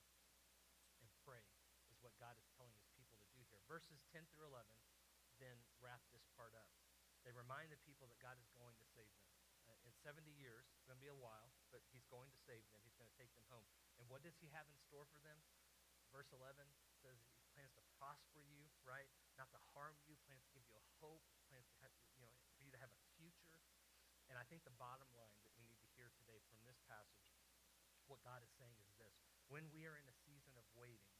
and 1.02 1.10
pray 1.26 1.44
is 1.90 1.98
what 2.00 2.14
God 2.16 2.38
is 2.38 2.46
telling 2.54 2.72
his 2.78 2.88
people 2.96 3.18
to 3.18 3.28
do 3.34 3.42
here. 3.50 3.60
Verses 3.66 4.00
10 4.14 4.24
through 4.32 4.48
11 4.48 4.64
then 5.40 5.56
wrap 5.80 6.04
this 6.12 6.28
part 6.36 6.52
up. 6.52 6.68
They 7.24 7.32
remind 7.32 7.72
the 7.72 7.80
people 7.88 8.04
that 8.12 8.20
God 8.20 8.36
is 8.36 8.48
going 8.52 8.76
to 8.76 8.86
save 8.92 9.08
them. 9.16 9.28
Uh, 9.64 9.88
in 9.88 9.92
70 10.04 10.28
years, 10.36 10.68
it's 10.76 10.84
going 10.84 11.00
to 11.00 11.04
be 11.04 11.12
a 11.12 11.16
while, 11.16 11.48
but 11.70 11.82
he's 11.90 12.06
going 12.10 12.30
to 12.30 12.40
save 12.46 12.66
them. 12.74 12.82
He's 12.84 12.98
going 12.98 13.10
to 13.10 13.18
take 13.18 13.32
them 13.34 13.46
home. 13.50 13.66
And 13.98 14.06
what 14.10 14.22
does 14.22 14.36
he 14.38 14.50
have 14.54 14.66
in 14.66 14.76
store 14.86 15.06
for 15.10 15.22
them? 15.22 15.38
Verse 16.10 16.30
11 16.34 16.66
says 16.98 17.18
he 17.38 17.46
plans 17.54 17.70
to 17.78 17.82
prosper 17.98 18.42
you, 18.42 18.66
right? 18.82 19.06
Not 19.38 19.50
to 19.54 19.60
harm 19.74 19.94
you, 20.04 20.18
plans 20.26 20.42
to 20.50 20.52
give 20.52 20.66
you 20.66 20.74
a 20.74 20.86
hope, 20.98 21.22
plans 21.48 21.70
to 21.70 21.78
have, 21.86 21.94
you 22.18 22.26
know, 22.26 22.34
for 22.58 22.62
you 22.62 22.70
to 22.74 22.80
have 22.82 22.90
a 22.90 23.00
future. 23.14 23.62
And 24.26 24.38
I 24.38 24.46
think 24.46 24.66
the 24.66 24.74
bottom 24.78 25.06
line 25.14 25.38
that 25.42 25.54
we 25.54 25.62
need 25.66 25.78
to 25.82 25.90
hear 25.94 26.10
today 26.18 26.38
from 26.50 26.62
this 26.66 26.78
passage, 26.86 27.34
what 28.06 28.22
God 28.22 28.42
is 28.42 28.50
saying 28.58 28.78
is 28.82 28.90
this. 28.98 29.14
When 29.50 29.66
we 29.74 29.86
are 29.86 29.98
in 29.98 30.06
a 30.06 30.16
season 30.26 30.54
of 30.58 30.66
waiting, 30.74 31.14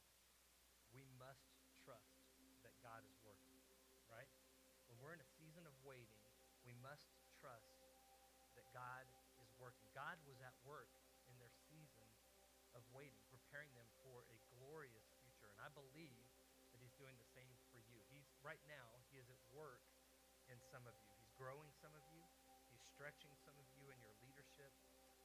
we 0.94 1.06
must 1.18 1.46
trust 1.82 2.22
that 2.62 2.74
God 2.82 3.02
is 3.06 3.14
working, 3.22 3.58
right? 4.06 4.30
When 4.86 4.98
we're 4.98 5.14
in 5.14 5.22
a 5.22 5.34
season 5.38 5.66
of 5.66 5.74
waiting, 5.82 6.22
we 6.62 6.74
must 6.78 7.09
believe 15.80 16.28
that 16.76 16.80
he's 16.84 16.94
doing 17.00 17.16
the 17.16 17.30
same 17.32 17.56
for 17.72 17.80
you. 17.80 18.04
He's 18.12 18.28
right 18.44 18.60
now, 18.68 19.00
he 19.08 19.16
is 19.16 19.32
at 19.32 19.40
work 19.56 19.80
in 20.52 20.60
some 20.68 20.84
of 20.84 20.92
you. 21.00 21.10
He's 21.16 21.32
growing 21.40 21.72
some 21.80 21.96
of 21.96 22.04
you. 22.12 22.20
He's 22.68 22.84
stretching 22.84 23.32
some 23.40 23.56
of 23.56 23.66
you 23.74 23.88
in 23.88 23.98
your 24.04 24.12
leadership. 24.20 24.70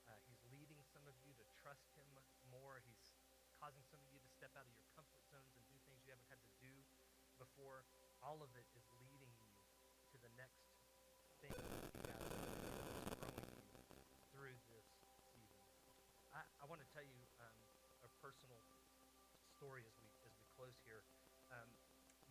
Uh, 0.07 0.15
he's 0.29 0.39
leading 0.47 0.79
some 0.95 1.03
of 1.09 1.17
you 1.25 1.35
to 1.35 1.45
trust 1.59 1.91
him 1.97 2.07
more. 2.47 2.79
He's 2.87 3.11
causing 3.59 3.83
some 3.91 3.99
of 3.99 4.09
you 4.13 4.21
to 4.23 4.29
step 4.31 4.53
out 4.55 4.65
of 4.65 4.75
your 4.77 4.87
comfort 4.95 5.21
zones 5.27 5.51
and 5.57 5.63
do 5.67 5.77
things 5.83 6.01
you 6.07 6.13
haven't 6.15 6.29
had 6.31 6.41
to 6.41 6.53
do 6.61 6.73
before. 7.35 7.83
All 8.23 8.39
of 8.41 8.53
it 8.55 8.65
is 8.73 8.85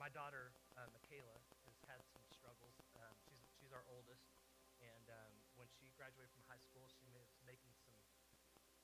my 0.05 0.13
daughter 0.13 0.53
uh, 0.77 0.85
Michaela 0.93 1.41
has 1.65 1.81
had 1.89 2.05
some 2.13 2.21
struggles. 2.29 2.77
Um, 2.93 3.17
she's 3.25 3.41
she's 3.57 3.73
our 3.73 3.89
oldest, 3.89 4.29
and 4.77 5.09
um, 5.09 5.33
when 5.57 5.65
she 5.81 5.89
graduated 5.97 6.29
from 6.29 6.45
high 6.45 6.61
school, 6.61 6.85
she 7.01 7.09
was 7.09 7.25
making 7.41 7.73
some 7.73 7.97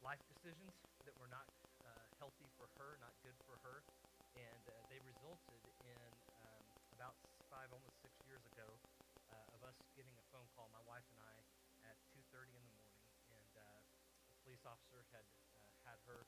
life 0.00 0.24
decisions 0.32 0.72
that 1.04 1.12
were 1.20 1.28
not 1.28 1.44
uh, 1.84 2.08
healthy 2.16 2.48
for 2.56 2.72
her, 2.80 2.96
not 3.04 3.12
good 3.20 3.36
for 3.44 3.60
her, 3.60 3.84
and 4.32 4.64
uh, 4.64 4.80
they 4.88 4.96
resulted 5.04 5.60
in 5.84 6.08
um, 6.40 6.64
about 6.96 7.20
five, 7.52 7.68
almost 7.68 8.00
six 8.00 8.16
years 8.24 8.40
ago, 8.48 8.80
uh, 9.28 9.44
of 9.52 9.60
us 9.60 9.76
getting 9.92 10.16
a 10.16 10.24
phone 10.32 10.48
call, 10.56 10.72
my 10.72 10.80
wife 10.88 11.04
and 11.12 11.20
I, 11.20 11.44
at 11.84 12.00
2:30 12.16 12.56
in 12.56 12.64
the 12.64 12.72
morning, 12.72 13.04
and 13.28 13.52
uh, 13.60 13.84
a 14.32 14.36
police 14.40 14.64
officer 14.64 15.04
had 15.12 15.28
uh, 15.60 15.68
had 15.84 16.00
her 16.08 16.24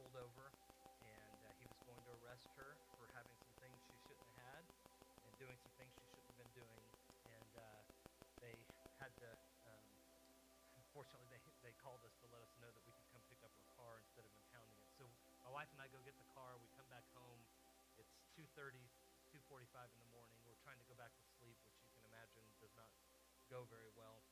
pulled 0.00 0.16
over, 0.16 0.48
and 1.04 1.44
he 1.60 1.68
was 1.68 1.76
going 1.84 2.00
to 2.08 2.16
arrest 2.24 2.48
her 2.56 2.83
unfortunately, 11.04 11.28
they 11.36 11.44
they 11.60 11.76
called 11.84 12.00
us 12.08 12.16
to 12.24 12.26
let 12.32 12.40
us 12.40 12.48
know 12.56 12.72
that 12.72 12.80
we 12.88 12.92
could 12.96 13.08
come 13.12 13.20
pick 13.28 13.44
up 13.44 13.52
her 13.60 13.68
car 13.76 14.00
instead 14.00 14.24
of 14.24 14.32
impounding 14.40 14.80
it. 14.80 14.88
So 14.96 15.04
my 15.44 15.52
wife 15.52 15.68
and 15.76 15.80
I 15.84 15.88
go 15.92 16.00
get 16.00 16.16
the 16.16 16.28
car. 16.32 16.56
We 16.56 16.68
come 16.72 16.88
back 16.88 17.04
home. 17.12 17.44
It's 18.00 18.16
2:30, 18.32 18.88
2:45 19.28 19.92
in 19.92 20.00
the 20.00 20.08
morning. 20.16 20.40
We're 20.48 20.56
trying 20.64 20.80
to 20.80 20.88
go 20.88 20.96
back 20.96 21.12
to 21.12 21.24
sleep, 21.36 21.60
which 21.68 21.76
you 21.84 21.92
can 21.92 22.08
imagine 22.08 22.40
does 22.56 22.72
not 22.72 22.88
go 23.52 23.68
very 23.68 23.92
well. 23.92 24.24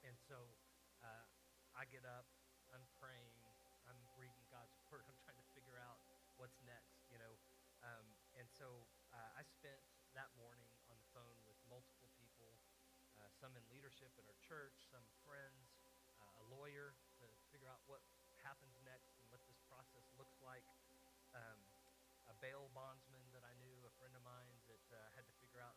And 0.00 0.16
so 0.16 0.56
uh, 1.04 1.28
I 1.76 1.84
get 1.84 2.08
up. 2.08 2.24
I'm 2.72 2.88
praying. 2.96 3.36
I'm 3.84 4.00
reading 4.16 4.40
God's 4.48 4.72
word. 4.88 5.04
I'm 5.04 5.20
trying 5.20 5.36
to 5.36 5.48
figure 5.52 5.76
out 5.76 6.00
what's 6.40 6.56
next. 6.64 6.96
You 7.12 7.20
know. 7.20 7.36
Um, 7.84 8.08
and 8.40 8.48
so 8.48 8.88
uh, 9.12 9.36
I 9.36 9.44
spent 9.44 9.84
that 10.16 10.32
morning 10.40 10.68
on 10.88 10.96
the 10.96 11.08
phone 11.12 11.36
with 11.44 11.56
multiple 11.68 12.08
people, 12.16 12.56
uh, 13.16 13.28
some 13.36 13.52
in 13.56 13.64
leadership 13.72 14.12
at 14.20 14.24
our 14.28 14.36
church, 14.40 14.76
some 14.88 15.04
lawyer 16.70 16.94
to 17.18 17.26
figure 17.50 17.66
out 17.66 17.82
what 17.90 17.98
happens 18.46 18.78
next 18.86 19.10
and 19.18 19.26
what 19.26 19.42
this 19.50 19.58
process 19.66 20.06
looks 20.14 20.38
like. 20.38 20.62
Um, 21.34 21.58
a 22.30 22.34
bail 22.38 22.70
bondsman 22.70 23.26
that 23.34 23.42
I 23.42 23.58
knew, 23.58 23.74
a 23.82 23.90
friend 23.98 24.14
of 24.14 24.22
mine 24.22 24.54
that 24.70 24.86
uh, 24.94 25.10
had 25.18 25.26
to 25.26 25.34
figure 25.42 25.58
out 25.58 25.74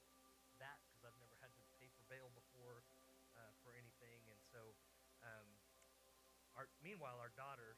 that 0.61 0.77
because 0.85 1.01
I've 1.01 1.17
never 1.17 1.33
had 1.41 1.49
to 1.57 1.63
pay 1.81 1.89
for 1.97 2.05
bail 2.05 2.29
before 2.37 2.85
uh, 3.33 3.49
for 3.65 3.73
anything. 3.73 4.21
And 4.29 4.37
so, 4.53 4.77
um, 5.25 5.49
our, 6.53 6.69
meanwhile, 6.85 7.17
our 7.17 7.33
daughter 7.33 7.72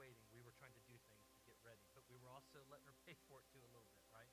waiting, 0.00 0.24
we 0.32 0.40
were 0.40 0.56
trying 0.56 0.72
to 0.72 0.84
do 0.88 0.96
things 1.12 1.28
to 1.36 1.40
get 1.44 1.60
ready, 1.60 1.84
but 1.92 2.08
we 2.08 2.16
were 2.16 2.32
also 2.32 2.64
letting 2.72 2.88
her 2.88 2.96
pay 3.04 3.20
for 3.28 3.44
it 3.44 3.46
too 3.52 3.60
a 3.60 3.68
little 3.76 3.92
bit, 3.92 4.08
right? 4.16 4.32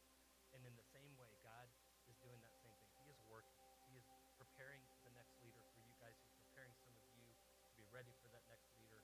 And 0.55 0.63
in 0.63 0.71
the 0.79 0.87
same 0.95 1.11
way, 1.19 1.35
God 1.43 1.67
is 2.07 2.15
doing 2.23 2.39
that 2.39 2.55
same 2.63 2.71
thing. 2.79 2.95
He 3.03 3.11
is 3.11 3.19
working. 3.27 3.59
He 3.91 3.99
is 3.99 4.07
preparing 4.39 4.79
the 5.03 5.11
next 5.11 5.35
leader 5.43 5.59
for 5.75 5.83
you 5.83 5.91
guys. 5.99 6.15
He's 6.23 6.39
preparing 6.39 6.71
some 6.87 6.95
of 6.95 7.03
you 7.11 7.27
to 7.67 7.71
be 7.75 7.83
ready 7.91 8.15
for 8.23 8.31
that 8.31 8.47
next 8.47 8.71
leader. 8.79 9.03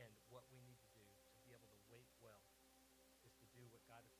And 0.00 0.08
what 0.32 0.48
we 0.48 0.64
need 0.64 0.80
to 0.80 0.90
do 0.96 1.04
to 1.04 1.40
be 1.44 1.52
able 1.52 1.68
to 1.68 1.80
wait 1.92 2.08
well 2.24 2.40
is 3.28 3.36
to 3.44 3.46
do 3.52 3.68
what 3.68 3.84
God 3.84 4.00
has 4.00 4.16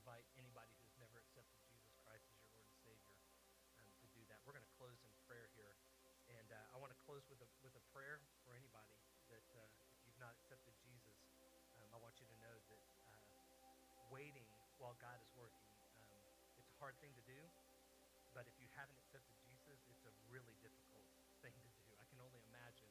invite 0.00 0.24
anybody 0.40 0.72
who's 0.80 0.96
never 0.96 1.20
accepted 1.20 1.60
Jesus 1.68 1.92
Christ 2.00 2.24
as 2.32 2.40
your 2.40 2.56
Lord 2.56 2.64
and 2.72 2.80
Savior 2.80 3.12
um, 3.76 3.92
to 4.00 4.08
do 4.16 4.24
that. 4.32 4.40
We're 4.48 4.56
going 4.56 4.64
to 4.64 4.76
close 4.80 4.96
in 5.04 5.12
prayer 5.28 5.52
here. 5.52 5.76
And 6.32 6.48
uh, 6.48 6.72
I 6.72 6.80
want 6.80 6.88
to 6.88 7.00
close 7.04 7.20
with 7.28 7.36
a, 7.44 7.48
with 7.60 7.76
a 7.76 7.84
prayer 7.92 8.16
for 8.48 8.56
anybody 8.56 8.96
that 9.28 9.44
uh, 9.52 9.60
if 9.60 10.00
you've 10.08 10.16
not 10.16 10.32
accepted 10.40 10.72
Jesus, 10.80 11.20
um, 11.76 11.84
I 11.92 12.00
want 12.00 12.16
you 12.16 12.24
to 12.32 12.36
know 12.40 12.56
that 12.72 12.80
uh, 13.04 13.20
waiting 14.08 14.48
while 14.80 14.96
God 15.04 15.20
is 15.20 15.28
working, 15.36 15.68
um, 16.16 16.32
it's 16.56 16.72
a 16.72 16.78
hard 16.80 16.96
thing 17.04 17.12
to 17.20 17.24
do. 17.28 17.36
But 18.32 18.48
if 18.48 18.56
you 18.56 18.72
haven't 18.72 18.96
accepted 19.04 19.36
Jesus, 19.44 19.84
it's 19.84 20.04
a 20.08 20.14
really 20.32 20.56
difficult 20.64 21.04
thing 21.44 21.52
to 21.52 21.70
do. 21.76 21.84
I 22.00 22.08
can 22.08 22.24
only 22.24 22.40
imagine 22.48 22.88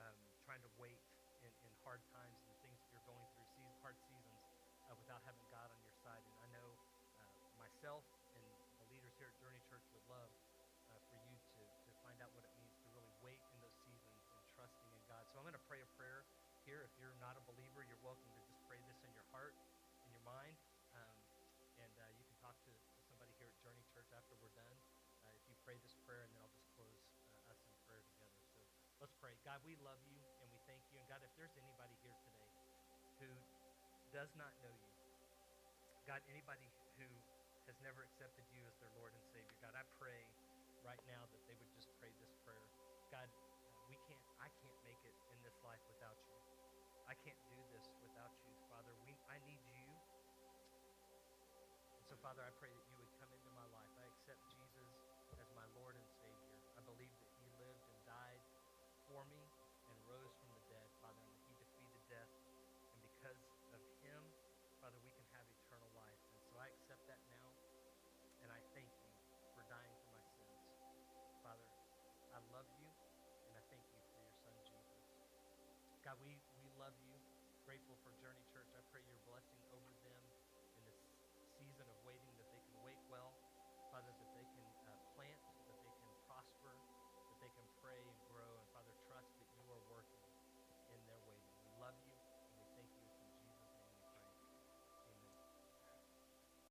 um, 0.00 0.16
trying 0.40 0.64
to 0.64 0.72
wait 0.80 1.04
in, 1.44 1.52
in 1.68 1.72
hard 1.84 2.00
times 2.16 2.40
and 2.48 2.56
things 2.64 2.80
that 2.80 2.88
you're 2.96 3.04
going 3.04 3.28
through, 3.36 3.44
season, 3.60 3.76
hard 3.84 3.98
seasons, 4.08 4.40
uh, 4.88 4.96
without 4.96 5.20
having 5.28 5.45
God, 29.46 29.62
we 29.62 29.78
love 29.78 30.02
you 30.10 30.18
and 30.42 30.50
we 30.50 30.58
thank 30.66 30.82
you. 30.90 30.98
And 30.98 31.06
God, 31.06 31.22
if 31.22 31.30
there's 31.38 31.54
anybody 31.54 31.94
here 32.02 32.18
today 32.26 32.50
who 33.22 33.30
does 34.10 34.34
not 34.34 34.50
know 34.58 34.74
you, 34.74 34.98
God, 36.02 36.18
anybody 36.26 36.66
who 36.98 37.06
has 37.70 37.78
never 37.78 38.02
accepted 38.02 38.42
you 38.50 38.66
as 38.66 38.74
their 38.82 38.90
Lord 38.98 39.14
and 39.14 39.22
Savior, 39.30 39.54
God, 39.62 39.78
I 39.78 39.86
pray 40.02 40.26
right 40.82 40.98
now 41.06 41.30
that 41.30 41.38
they 41.46 41.54
would 41.54 41.70
just 41.78 41.86
pray 42.02 42.10
this 42.18 42.34
prayer. 42.42 42.66
God, 43.14 43.30
we 43.86 43.94
can't, 44.10 44.18
I 44.42 44.50
can't 44.58 44.82
make 44.82 44.98
it 45.06 45.14
in 45.30 45.38
this 45.46 45.54
life 45.62 45.82
without 45.86 46.18
you. 46.26 46.34
I 47.06 47.14
can't 47.22 47.38
do 47.46 47.58
this 47.70 47.86
without 48.02 48.34
you, 48.50 48.58
Father. 48.66 48.98
We, 49.06 49.14
I 49.30 49.38
need 49.46 49.62
you. 49.70 49.86
And 51.94 52.04
so, 52.10 52.18
Father, 52.18 52.42
I 52.42 52.50
pray 52.58 52.74
that 52.74 52.85
God, 76.06 76.22
we, 76.22 76.38
we 76.62 76.70
love 76.78 76.94
you, 77.02 77.18
grateful 77.66 77.98
for 78.06 78.14
Journey 78.22 78.46
Church. 78.54 78.55